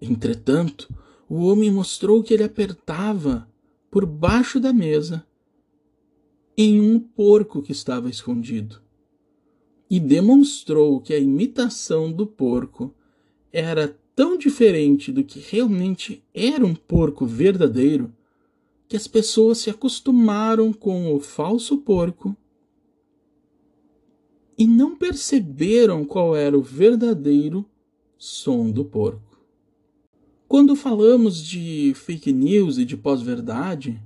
Entretanto, 0.00 0.88
o 1.28 1.44
homem 1.46 1.70
mostrou 1.70 2.22
que 2.22 2.32
ele 2.32 2.42
apertava 2.42 3.48
por 3.90 4.06
baixo 4.06 4.60
da 4.60 4.72
mesa 4.72 5.26
em 6.56 6.80
um 6.80 6.98
porco 6.98 7.62
que 7.62 7.72
estava 7.72 8.08
escondido 8.08 8.80
e 9.90 9.98
demonstrou 9.98 11.00
que 11.00 11.12
a 11.12 11.18
imitação 11.18 12.12
do 12.12 12.26
porco 12.26 12.94
era 13.52 13.98
tão 14.14 14.36
diferente 14.36 15.10
do 15.10 15.24
que 15.24 15.40
realmente 15.40 16.22
era 16.32 16.64
um 16.64 16.74
porco 16.74 17.26
verdadeiro 17.26 18.12
que 18.90 18.96
as 18.96 19.06
pessoas 19.06 19.58
se 19.58 19.70
acostumaram 19.70 20.72
com 20.72 21.14
o 21.14 21.20
falso 21.20 21.78
porco 21.78 22.36
e 24.58 24.66
não 24.66 24.96
perceberam 24.96 26.04
qual 26.04 26.34
era 26.34 26.58
o 26.58 26.60
verdadeiro 26.60 27.64
som 28.18 28.68
do 28.68 28.84
porco. 28.84 29.40
Quando 30.48 30.74
falamos 30.74 31.40
de 31.40 31.92
fake 31.94 32.32
news 32.32 32.78
e 32.78 32.84
de 32.84 32.96
pós-verdade, 32.96 34.02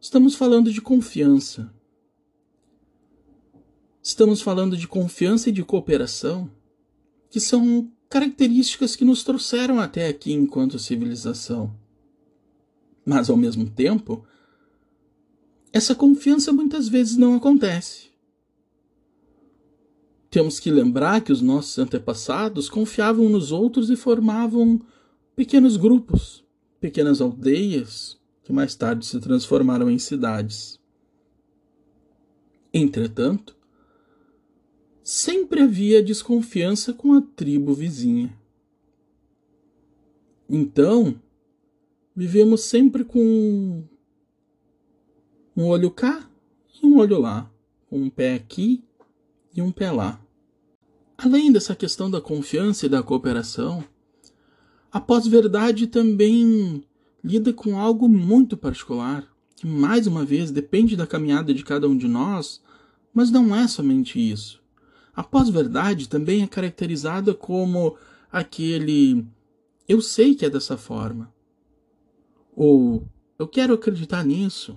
estamos 0.00 0.36
falando 0.36 0.72
de 0.72 0.80
confiança. 0.80 1.74
Estamos 4.00 4.40
falando 4.40 4.76
de 4.76 4.86
confiança 4.86 5.48
e 5.48 5.52
de 5.52 5.64
cooperação, 5.64 6.48
que 7.28 7.40
são 7.40 7.90
características 8.08 8.94
que 8.94 9.04
nos 9.04 9.24
trouxeram 9.24 9.80
até 9.80 10.06
aqui 10.06 10.32
enquanto 10.32 10.78
civilização. 10.78 11.82
Mas, 13.04 13.28
ao 13.28 13.36
mesmo 13.36 13.68
tempo, 13.68 14.24
essa 15.72 15.94
confiança 15.94 16.52
muitas 16.52 16.88
vezes 16.88 17.16
não 17.16 17.34
acontece. 17.34 18.10
Temos 20.30 20.58
que 20.58 20.70
lembrar 20.70 21.20
que 21.20 21.32
os 21.32 21.40
nossos 21.40 21.78
antepassados 21.78 22.68
confiavam 22.68 23.28
nos 23.28 23.52
outros 23.52 23.90
e 23.90 23.96
formavam 23.96 24.80
pequenos 25.36 25.76
grupos, 25.76 26.44
pequenas 26.80 27.20
aldeias, 27.20 28.18
que 28.42 28.52
mais 28.52 28.74
tarde 28.74 29.06
se 29.06 29.20
transformaram 29.20 29.90
em 29.90 29.98
cidades. 29.98 30.78
Entretanto, 32.72 33.56
sempre 35.02 35.60
havia 35.60 36.02
desconfiança 36.02 36.92
com 36.92 37.12
a 37.12 37.20
tribo 37.20 37.72
vizinha. 37.72 38.36
Então, 40.48 41.20
vivemos 42.14 42.62
sempre 42.62 43.04
com 43.04 43.82
um 45.56 45.66
olho 45.66 45.90
cá 45.90 46.28
e 46.82 46.86
um 46.86 46.98
olho 46.98 47.18
lá, 47.18 47.50
um 47.90 48.08
pé 48.08 48.34
aqui 48.34 48.84
e 49.54 49.60
um 49.62 49.72
pé 49.72 49.90
lá. 49.90 50.20
Além 51.16 51.52
dessa 51.52 51.74
questão 51.74 52.10
da 52.10 52.20
confiança 52.20 52.86
e 52.86 52.88
da 52.88 53.02
cooperação, 53.02 53.84
a 54.92 55.00
pós-verdade 55.00 55.86
também 55.86 56.84
lida 57.22 57.52
com 57.52 57.78
algo 57.78 58.08
muito 58.08 58.56
particular, 58.56 59.26
que 59.56 59.66
mais 59.66 60.06
uma 60.06 60.24
vez 60.24 60.50
depende 60.50 60.96
da 60.96 61.06
caminhada 61.06 61.54
de 61.54 61.64
cada 61.64 61.88
um 61.88 61.96
de 61.96 62.06
nós, 62.06 62.62
mas 63.12 63.30
não 63.30 63.54
é 63.54 63.66
somente 63.66 64.18
isso. 64.18 64.62
A 65.14 65.22
pós-verdade 65.22 66.08
também 66.08 66.42
é 66.42 66.46
caracterizada 66.46 67.32
como 67.32 67.96
aquele 68.30 69.24
eu 69.88 70.00
sei 70.00 70.34
que 70.34 70.46
é 70.46 70.50
dessa 70.50 70.76
forma, 70.76 71.33
ou 72.54 73.06
eu 73.38 73.48
quero 73.48 73.74
acreditar 73.74 74.24
nisso, 74.24 74.76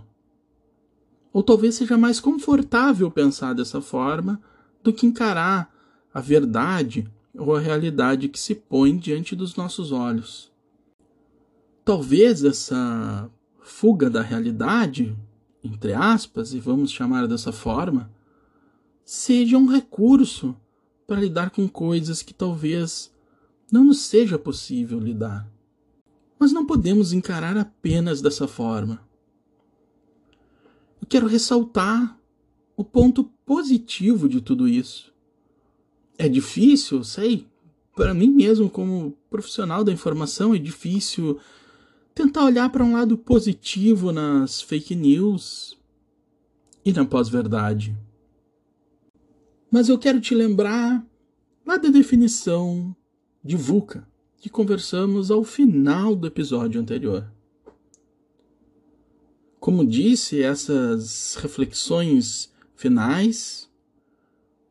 ou 1.32 1.44
talvez 1.44 1.76
seja 1.76 1.98
mais 1.98 2.20
confortável 2.20 3.12
pensar 3.12 3.54
dessa 3.54 3.82
forma 3.82 4.42
do 4.84 4.92
que 4.92 5.06
encarar 5.06 5.74
a 6.14 6.20
verdade 6.20 7.08
ou 7.38 7.56
a 7.56 7.60
realidade 7.60 8.30
que 8.30 8.40
se 8.40 8.56
põe 8.56 8.98
diante 8.98 9.36
dos 9.36 9.56
nossos 9.56 9.92
olhos. 9.92 10.52
Talvez 11.86 12.44
essa 12.44 13.30
fuga 13.60 14.10
da 14.10 14.22
realidade, 14.22 15.16
entre 15.64 15.94
aspas, 15.94 16.54
e 16.54 16.60
vamos 16.60 16.92
chamar 16.92 17.28
dessa 17.28 17.52
forma, 17.52 18.12
seja 19.06 19.58
um 19.58 19.68
recurso 19.68 20.56
para 21.06 21.20
lidar 21.20 21.52
com 21.52 21.68
coisas 21.68 22.22
que 22.22 22.34
talvez 22.34 23.14
não 23.72 23.84
nos 23.84 24.00
seja 24.00 24.40
possível 24.40 25.00
lidar. 25.00 25.48
Mas 26.40 26.52
não 26.52 26.66
podemos 26.66 27.14
encarar 27.14 27.58
apenas 27.58 28.22
dessa 28.22 28.48
forma. 28.48 29.02
Eu 31.02 31.08
quero 31.08 31.28
ressaltar 31.28 32.18
o 32.76 32.84
ponto 32.84 33.24
positivo 33.46 34.30
de 34.30 34.42
tudo 34.42 34.68
isso. 34.68 35.14
É 36.18 36.28
difícil, 36.28 37.04
sei, 37.04 37.48
para 37.96 38.14
mim 38.14 38.30
mesmo, 38.30 38.70
como 38.70 39.18
profissional 39.30 39.84
da 39.84 39.92
informação, 39.92 40.54
é 40.54 40.60
difícil 40.60 41.40
tentar 42.14 42.46
olhar 42.46 42.70
para 42.72 42.84
um 42.84 42.94
lado 42.94 43.18
positivo 43.18 44.12
nas 44.12 44.62
fake 44.62 44.96
news 44.96 45.78
e 46.84 46.94
na 46.94 47.06
pós-verdade. 47.06 47.96
Mas 49.72 49.90
eu 49.90 49.98
quero 49.98 50.22
te 50.22 50.34
lembrar 50.34 51.06
lá 51.66 51.78
da 51.78 51.90
definição 51.90 52.96
de 53.44 53.56
VUCA 53.56 54.08
que 54.40 54.50
conversamos 54.50 55.32
ao 55.32 55.44
final 55.44 56.16
do 56.16 56.28
episódio 56.28 56.80
anterior. 56.80 57.26
Como 59.60 59.86
disse, 59.86 60.42
essas 60.42 61.36
reflexões 61.36 62.52
finais, 62.76 63.68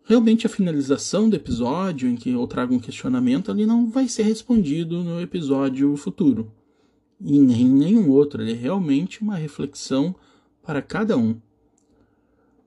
realmente 0.04 0.46
a 0.46 0.50
finalização 0.50 1.28
do 1.28 1.36
episódio 1.36 2.08
em 2.08 2.14
que 2.14 2.30
eu 2.30 2.46
trago 2.46 2.74
um 2.74 2.78
questionamento 2.78 3.50
ali 3.50 3.66
não 3.66 3.90
vai 3.90 4.08
ser 4.08 4.22
respondido 4.22 5.02
no 5.02 5.20
episódio 5.20 5.96
futuro. 5.96 6.50
E 7.20 7.38
nem 7.38 7.66
nenhum 7.66 8.10
outro, 8.10 8.42
ele 8.42 8.52
é 8.52 8.54
realmente 8.54 9.20
uma 9.22 9.36
reflexão 9.36 10.14
para 10.62 10.80
cada 10.80 11.16
um. 11.16 11.36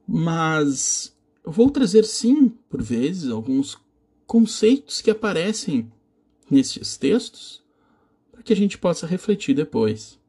Mas 0.06 1.16
eu 1.46 1.52
vou 1.52 1.70
trazer 1.70 2.04
sim, 2.04 2.50
por 2.70 2.82
vezes, 2.82 3.30
alguns 3.32 3.78
conceitos 4.26 5.02
que 5.02 5.10
aparecem 5.10 5.90
nestes 6.50 6.98
textos 6.98 7.64
para 8.32 8.42
que 8.42 8.54
a 8.54 8.56
gente 8.56 8.78
possa 8.78 9.06
refletir 9.06 9.54
depois. 9.54 10.20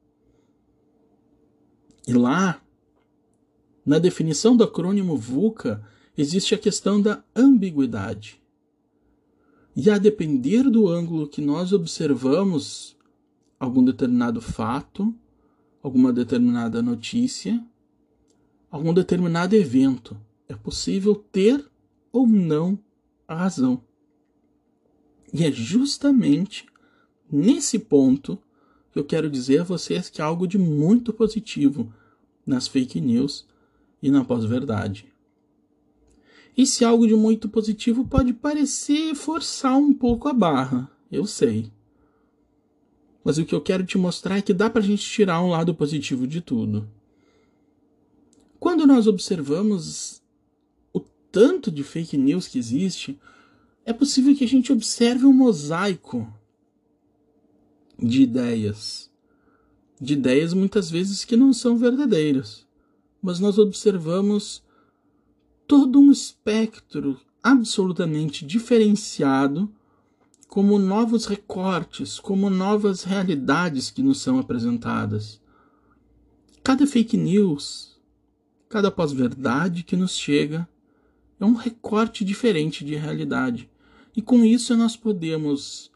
E 2.06 2.12
lá, 2.12 2.60
na 3.84 3.98
definição 3.98 4.56
do 4.56 4.64
acrônimo 4.64 5.16
VUCA, 5.16 5.84
existe 6.16 6.54
a 6.54 6.58
questão 6.58 7.00
da 7.00 7.22
ambiguidade. 7.34 8.40
E 9.76 9.88
a 9.88 9.98
depender 9.98 10.64
do 10.64 10.88
ângulo 10.88 11.28
que 11.28 11.40
nós 11.40 11.72
observamos 11.72 12.96
algum 13.58 13.84
determinado 13.84 14.40
fato, 14.40 15.14
alguma 15.82 16.12
determinada 16.12 16.82
notícia, 16.82 17.64
algum 18.70 18.92
determinado 18.92 19.54
evento, 19.54 20.20
é 20.48 20.54
possível 20.54 21.14
ter 21.14 21.64
ou 22.12 22.26
não 22.26 22.78
a 23.28 23.34
razão. 23.34 23.82
E 25.32 25.44
é 25.44 25.52
justamente 25.52 26.66
nesse 27.30 27.78
ponto 27.78 28.38
que 28.92 28.98
eu 28.98 29.04
quero 29.04 29.30
dizer 29.30 29.60
a 29.60 29.64
vocês 29.64 30.10
que 30.10 30.20
há 30.20 30.24
algo 30.24 30.46
de 30.46 30.58
muito 30.58 31.12
positivo 31.12 31.92
nas 32.44 32.66
fake 32.66 33.00
news 33.00 33.46
e 34.02 34.10
na 34.10 34.24
pós-verdade. 34.24 35.06
Esse 36.56 36.84
algo 36.84 37.06
de 37.06 37.14
muito 37.14 37.48
positivo 37.48 38.04
pode 38.04 38.32
parecer 38.32 39.14
forçar 39.14 39.76
um 39.76 39.94
pouco 39.94 40.28
a 40.28 40.32
barra, 40.32 40.90
eu 41.10 41.24
sei. 41.26 41.70
Mas 43.22 43.38
o 43.38 43.44
que 43.44 43.54
eu 43.54 43.60
quero 43.60 43.84
te 43.84 43.96
mostrar 43.96 44.38
é 44.38 44.42
que 44.42 44.52
dá 44.52 44.68
para 44.68 44.80
a 44.80 44.84
gente 44.84 45.02
tirar 45.02 45.42
um 45.42 45.50
lado 45.50 45.74
positivo 45.74 46.26
de 46.26 46.40
tudo. 46.40 46.88
Quando 48.58 48.86
nós 48.86 49.06
observamos 49.06 50.20
o 50.92 51.00
tanto 51.30 51.70
de 51.70 51.84
fake 51.84 52.16
news 52.16 52.48
que 52.48 52.58
existe, 52.58 53.18
é 53.84 53.92
possível 53.92 54.34
que 54.34 54.44
a 54.44 54.48
gente 54.48 54.72
observe 54.72 55.24
um 55.26 55.32
mosaico 55.32 56.32
de 57.98 58.22
ideias. 58.22 59.10
De 60.00 60.14
ideias 60.14 60.54
muitas 60.54 60.90
vezes 60.90 61.24
que 61.24 61.36
não 61.36 61.52
são 61.52 61.76
verdadeiras. 61.76 62.66
Mas 63.22 63.38
nós 63.38 63.58
observamos 63.58 64.62
todo 65.66 66.00
um 66.00 66.10
espectro 66.10 67.20
absolutamente 67.42 68.44
diferenciado, 68.44 69.70
como 70.48 70.78
novos 70.78 71.26
recortes, 71.26 72.18
como 72.18 72.50
novas 72.50 73.04
realidades 73.04 73.90
que 73.90 74.02
nos 74.02 74.20
são 74.20 74.38
apresentadas. 74.38 75.40
Cada 76.62 76.86
fake 76.86 77.16
news, 77.16 77.96
cada 78.68 78.90
pós-verdade 78.90 79.82
que 79.82 79.96
nos 79.96 80.16
chega 80.16 80.68
é 81.40 81.44
um 81.44 81.54
recorte 81.54 82.24
diferente 82.24 82.84
de 82.84 82.94
realidade. 82.94 83.68
E 84.14 84.20
com 84.20 84.44
isso 84.44 84.76
nós 84.76 84.96
podemos 84.96 85.90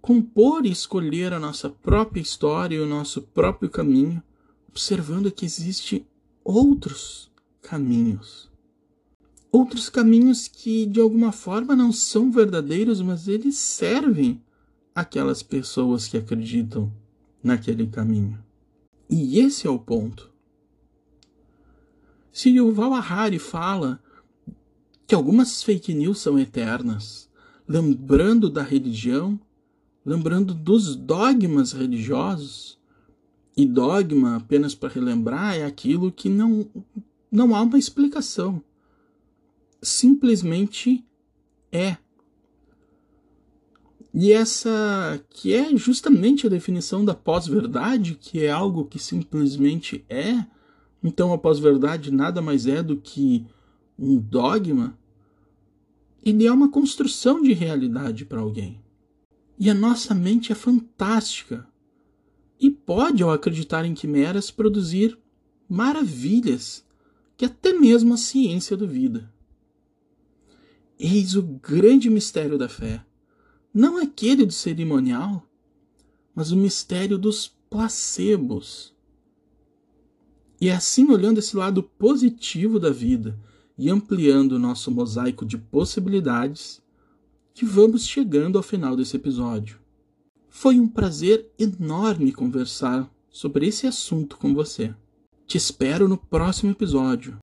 compor 0.00 0.66
e 0.66 0.70
escolher 0.70 1.32
a 1.32 1.40
nossa 1.40 1.70
própria 1.70 2.20
história 2.20 2.76
e 2.76 2.80
o 2.80 2.86
nosso 2.86 3.22
próprio 3.22 3.70
caminho, 3.70 4.22
observando 4.68 5.32
que 5.32 5.44
existem 5.44 6.06
outros 6.44 7.30
caminhos. 7.62 8.50
Outros 9.50 9.88
caminhos 9.88 10.46
que 10.46 10.84
de 10.86 11.00
alguma 11.00 11.32
forma 11.32 11.74
não 11.74 11.90
são 11.90 12.30
verdadeiros, 12.30 13.00
mas 13.00 13.26
eles 13.26 13.56
servem 13.56 14.42
aquelas 14.94 15.42
pessoas 15.42 16.06
que 16.06 16.18
acreditam 16.18 16.92
naquele 17.42 17.86
caminho. 17.86 18.38
E 19.08 19.38
esse 19.38 19.66
é 19.66 19.70
o 19.70 19.78
ponto. 19.78 20.30
Se 22.30 22.60
o 22.60 22.72
Valahari 22.72 23.38
fala 23.38 24.00
que 25.08 25.14
algumas 25.14 25.62
fake 25.62 25.94
news 25.94 26.20
são 26.20 26.38
eternas, 26.38 27.30
lembrando 27.66 28.50
da 28.50 28.62
religião, 28.62 29.40
lembrando 30.04 30.52
dos 30.52 30.94
dogmas 30.94 31.72
religiosos. 31.72 32.78
E 33.56 33.64
dogma, 33.64 34.36
apenas 34.36 34.74
para 34.74 34.90
relembrar, 34.90 35.56
é 35.56 35.64
aquilo 35.64 36.12
que 36.12 36.28
não, 36.28 36.68
não 37.32 37.56
há 37.56 37.62
uma 37.62 37.78
explicação. 37.78 38.62
Simplesmente 39.80 41.02
é. 41.72 41.96
E 44.12 44.30
essa 44.30 45.24
que 45.30 45.54
é 45.54 45.74
justamente 45.74 46.46
a 46.46 46.50
definição 46.50 47.02
da 47.02 47.14
pós-verdade, 47.14 48.14
que 48.14 48.44
é 48.44 48.50
algo 48.50 48.84
que 48.84 48.98
simplesmente 48.98 50.04
é. 50.06 50.44
Então 51.02 51.32
a 51.32 51.38
pós-verdade 51.38 52.12
nada 52.12 52.42
mais 52.42 52.66
é 52.66 52.82
do 52.82 52.98
que 52.98 53.46
um 53.98 54.18
dogma, 54.18 54.97
ele 56.22 56.46
é 56.46 56.52
uma 56.52 56.70
construção 56.70 57.40
de 57.42 57.52
realidade 57.52 58.24
para 58.24 58.40
alguém. 58.40 58.80
E 59.58 59.68
a 59.68 59.74
nossa 59.74 60.14
mente 60.14 60.52
é 60.52 60.54
fantástica 60.54 61.66
e 62.60 62.70
pode, 62.70 63.22
ao 63.22 63.30
acreditar 63.30 63.84
em 63.84 63.94
quimeras, 63.94 64.50
produzir 64.50 65.18
maravilhas 65.68 66.84
que 67.36 67.44
até 67.44 67.72
mesmo 67.72 68.14
a 68.14 68.16
ciência 68.16 68.76
duvida. 68.76 69.32
Eis 70.98 71.36
o 71.36 71.42
grande 71.42 72.10
mistério 72.10 72.58
da 72.58 72.68
fé. 72.68 73.04
Não 73.72 73.96
aquele 73.96 74.44
do 74.44 74.52
cerimonial, 74.52 75.46
mas 76.34 76.50
o 76.50 76.56
mistério 76.56 77.16
dos 77.16 77.46
placebos. 77.70 78.92
E 80.60 80.68
é 80.68 80.74
assim, 80.74 81.08
olhando 81.10 81.38
esse 81.38 81.56
lado 81.56 81.82
positivo 81.82 82.80
da 82.80 82.90
vida, 82.90 83.38
e 83.78 83.88
ampliando 83.88 84.52
o 84.52 84.58
nosso 84.58 84.90
mosaico 84.90 85.46
de 85.46 85.56
possibilidades, 85.56 86.82
que 87.54 87.64
vamos 87.64 88.06
chegando 88.06 88.58
ao 88.58 88.62
final 88.62 88.96
desse 88.96 89.16
episódio. 89.16 89.78
Foi 90.48 90.80
um 90.80 90.88
prazer 90.88 91.50
enorme 91.56 92.32
conversar 92.32 93.08
sobre 93.30 93.68
esse 93.68 93.86
assunto 93.86 94.36
com 94.36 94.52
você. 94.52 94.92
Te 95.46 95.56
espero 95.56 96.08
no 96.08 96.18
próximo 96.18 96.72
episódio. 96.72 97.38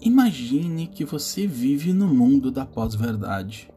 Imagine 0.00 0.86
que 0.86 1.04
você 1.04 1.46
vive 1.46 1.92
no 1.92 2.06
mundo 2.06 2.50
da 2.50 2.66
pós-verdade. 2.66 3.73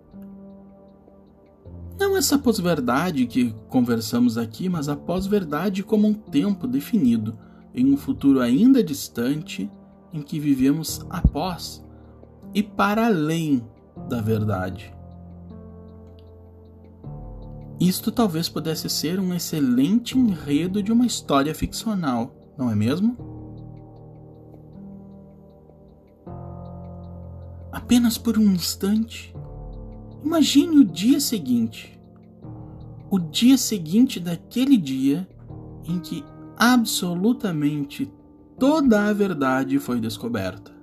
Não 2.18 2.20
essa 2.20 2.40
pós-verdade 2.40 3.28
que 3.28 3.54
conversamos 3.70 4.40
aqui, 4.40 4.68
mas 4.68 4.90
a 4.90 4.96
pós-verdade 4.96 5.84
como 5.84 6.08
um 6.08 6.16
tempo 6.16 6.66
definido, 6.66 7.38
em 7.76 7.94
um 7.94 7.96
futuro 7.96 8.42
ainda 8.42 8.84
distante, 8.84 9.70
em 10.12 10.24
que 10.24 10.40
vivemos 10.40 11.06
após 11.12 11.86
e 12.56 12.64
para 12.64 13.06
além 13.06 13.64
da 14.10 14.20
verdade. 14.20 14.92
Isto 17.80 18.12
talvez 18.12 18.50
pudesse 18.50 18.90
ser 18.90 19.20
um 19.20 19.32
excelente 19.32 20.18
enredo 20.18 20.82
de 20.82 20.92
uma 20.92 21.06
história 21.06 21.54
ficcional, 21.54 22.36
não 22.58 22.72
é 22.72 22.74
mesmo? 22.74 23.16
Apenas 27.72 28.18
por 28.18 28.40
um 28.40 28.54
instante, 28.54 29.36
imagine 30.26 30.80
o 30.80 30.84
dia 30.84 31.20
seguinte. 31.20 31.96
O 33.10 33.18
dia 33.18 33.58
seguinte 33.58 34.20
daquele 34.20 34.76
dia 34.76 35.28
em 35.86 35.98
que 36.00 36.26
absolutamente 36.58 38.12
toda 38.60 39.06
a 39.06 39.14
verdade 39.14 39.80
foi 39.80 40.02
descoberta. 40.02 40.76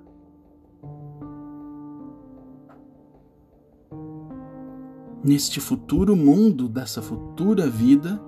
Neste 5.23 5.59
futuro 5.59 6.15
mundo, 6.15 6.67
dessa 6.67 7.01
futura 7.01 7.69
vida, 7.69 8.21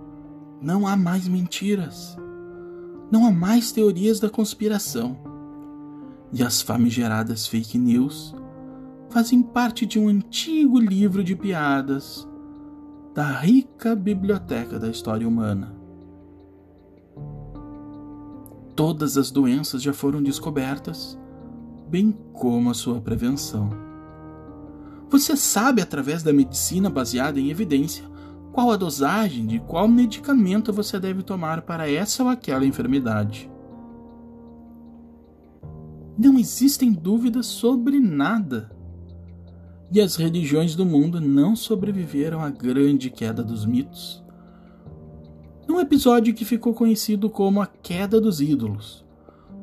não 0.61 0.85
há 0.85 0.95
mais 0.97 1.27
mentiras. 1.27 2.17
Não 3.11 3.25
há 3.25 3.31
mais 3.31 3.71
teorias 3.71 4.19
da 4.19 4.29
conspiração. 4.29 5.17
E 6.33 6.43
as 6.43 6.61
famigeradas 6.61 7.47
fake 7.47 7.77
news 7.77 8.35
fazem 9.09 9.41
parte 9.41 9.85
de 9.85 9.97
um 9.97 10.07
antigo 10.07 10.79
livro 10.79 11.23
de 11.23 11.35
piadas 11.35 12.26
da 13.17 13.31
rica 13.31 13.95
biblioteca 13.95 14.77
da 14.77 14.89
história 14.89 15.27
humana. 15.27 15.73
Todas 18.75 19.17
as 19.17 19.31
doenças 19.31 19.81
já 19.81 19.91
foram 19.91 20.21
descobertas, 20.21 21.17
bem 21.89 22.15
como 22.31 22.69
a 22.69 22.75
sua 22.75 23.01
prevenção. 23.01 23.71
Você 25.09 25.35
sabe, 25.35 25.81
através 25.81 26.21
da 26.21 26.31
medicina 26.31 26.91
baseada 26.91 27.39
em 27.39 27.49
evidência, 27.49 28.05
qual 28.51 28.69
a 28.69 28.77
dosagem 28.77 29.47
de 29.47 29.59
qual 29.61 29.87
medicamento 29.87 30.71
você 30.71 30.99
deve 30.99 31.23
tomar 31.23 31.63
para 31.63 31.89
essa 31.89 32.21
ou 32.21 32.29
aquela 32.29 32.67
enfermidade. 32.67 33.49
Não 36.15 36.37
existem 36.37 36.91
dúvidas 36.91 37.47
sobre 37.47 37.99
nada. 37.99 38.76
E 39.91 40.01
as 40.01 40.15
religiões 40.15 40.75
do 40.75 40.85
mundo 40.85 41.21
não 41.21 41.55
sobreviveram 41.55 42.41
à 42.41 42.49
grande 42.49 43.09
queda 43.09 43.43
dos 43.43 43.65
mitos. 43.65 44.23
Num 45.67 45.79
episódio 45.79 46.33
que 46.33 46.45
ficou 46.45 46.73
conhecido 46.73 47.29
como 47.29 47.61
a 47.61 47.67
Queda 47.67 48.19
dos 48.19 48.41
Ídolos, 48.41 49.05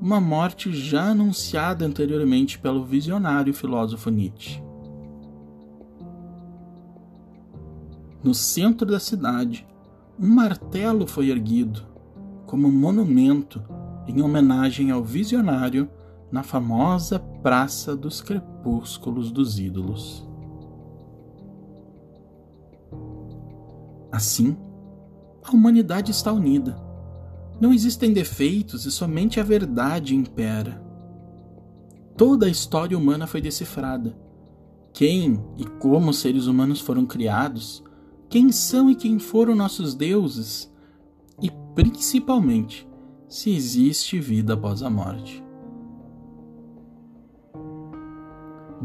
uma 0.01 0.21
morte 0.21 0.73
já 0.73 1.11
anunciada 1.11 1.87
anteriormente 1.87 2.59
pelo 2.59 2.85
visionário 2.85 3.55
filósofo 3.55 4.11
Nietzsche. 4.11 4.63
No 8.23 8.35
centro 8.35 8.87
da 8.87 8.99
cidade, 8.99 9.67
um 10.19 10.27
martelo 10.27 11.07
foi 11.07 11.31
erguido 11.31 11.83
como 12.47 12.71
monumento 12.71 13.63
em 14.07 14.23
homenagem 14.23 14.91
ao 14.91 15.03
visionário 15.03 15.89
na 16.31 16.43
famosa 16.43 17.19
Praça 17.19 17.95
dos 17.97 18.21
Crepúsculos 18.21 19.31
dos 19.31 19.59
Ídolos. 19.59 20.27
Assim, 24.11 24.57
a 25.43 25.51
humanidade 25.51 26.11
está 26.11 26.33
unida. 26.33 26.77
Não 27.61 27.73
existem 27.73 28.13
defeitos 28.13 28.87
e 28.87 28.91
somente 28.91 29.39
a 29.39 29.43
verdade 29.43 30.15
impera. 30.15 30.83
Toda 32.17 32.47
a 32.47 32.49
história 32.49 32.97
humana 32.97 33.27
foi 33.27 33.41
decifrada. 33.41 34.17
Quem 34.93 35.45
e 35.57 35.65
como 35.65 36.11
os 36.11 36.19
seres 36.19 36.47
humanos 36.47 36.81
foram 36.81 37.05
criados, 37.05 37.83
quem 38.31 38.51
são 38.51 38.91
e 38.91 38.95
quem 38.95 39.19
foram 39.19 39.55
nossos 39.55 39.95
deuses 39.95 40.73
e, 41.43 41.51
principalmente, 41.75 42.89
se 43.29 43.51
existe 43.55 44.19
vida 44.19 44.55
após 44.55 44.83
a 44.83 44.89
morte. 44.89 45.44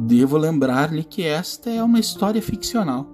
Devo 0.02 0.38
lembrar-lhe 0.38 1.04
que 1.04 1.24
esta 1.24 1.70
é 1.70 1.84
uma 1.84 2.00
história 2.00 2.42
ficcional 2.42 3.06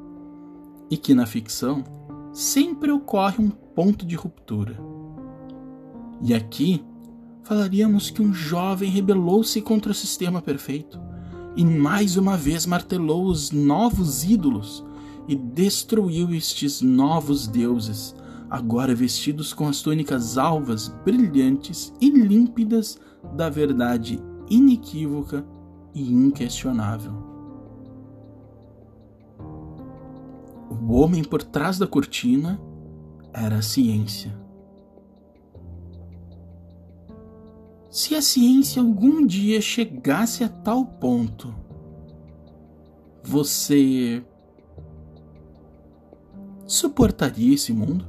e 0.87 0.95
que 0.95 1.15
na 1.15 1.25
ficção 1.25 1.83
sempre 2.31 2.91
ocorre 2.91 3.43
um 3.43 3.49
ponto 3.49 4.05
de 4.05 4.15
ruptura. 4.15 4.77
E 6.21 6.31
aqui 6.31 6.85
falaríamos 7.41 8.11
que 8.11 8.21
um 8.21 8.31
jovem 8.31 8.91
rebelou-se 8.91 9.59
contra 9.63 9.91
o 9.91 9.95
sistema 9.95 10.43
perfeito 10.43 10.99
e 11.55 11.65
mais 11.65 12.17
uma 12.17 12.37
vez 12.37 12.67
martelou 12.67 13.25
os 13.25 13.49
novos 13.49 14.23
ídolos 14.23 14.85
e 15.27 15.35
destruiu 15.35 16.35
estes 16.35 16.81
novos 16.81 17.47
deuses, 17.47 18.15
agora 18.47 18.93
vestidos 18.93 19.53
com 19.53 19.67
as 19.67 19.81
túnicas 19.81 20.37
alvas, 20.37 20.87
brilhantes 21.03 21.91
e 21.99 22.11
límpidas 22.11 22.99
da 23.35 23.49
verdade 23.49 24.21
inequívoca 24.47 25.54
e 25.95 26.11
inquestionável. 26.11 27.13
O 30.69 30.93
homem 30.99 31.23
por 31.23 31.41
trás 31.41 31.79
da 31.79 31.87
cortina 31.87 32.61
era 33.33 33.57
a 33.57 33.61
ciência. 33.61 34.37
Se 37.89 38.13
a 38.13 38.21
ciência 38.21 38.81
algum 38.81 39.25
dia 39.25 39.61
chegasse 39.61 40.43
a 40.43 40.49
tal 40.49 40.85
ponto, 40.85 41.55
você 43.23 44.21
suportaria 46.67 47.55
esse 47.55 47.71
mundo? 47.71 48.05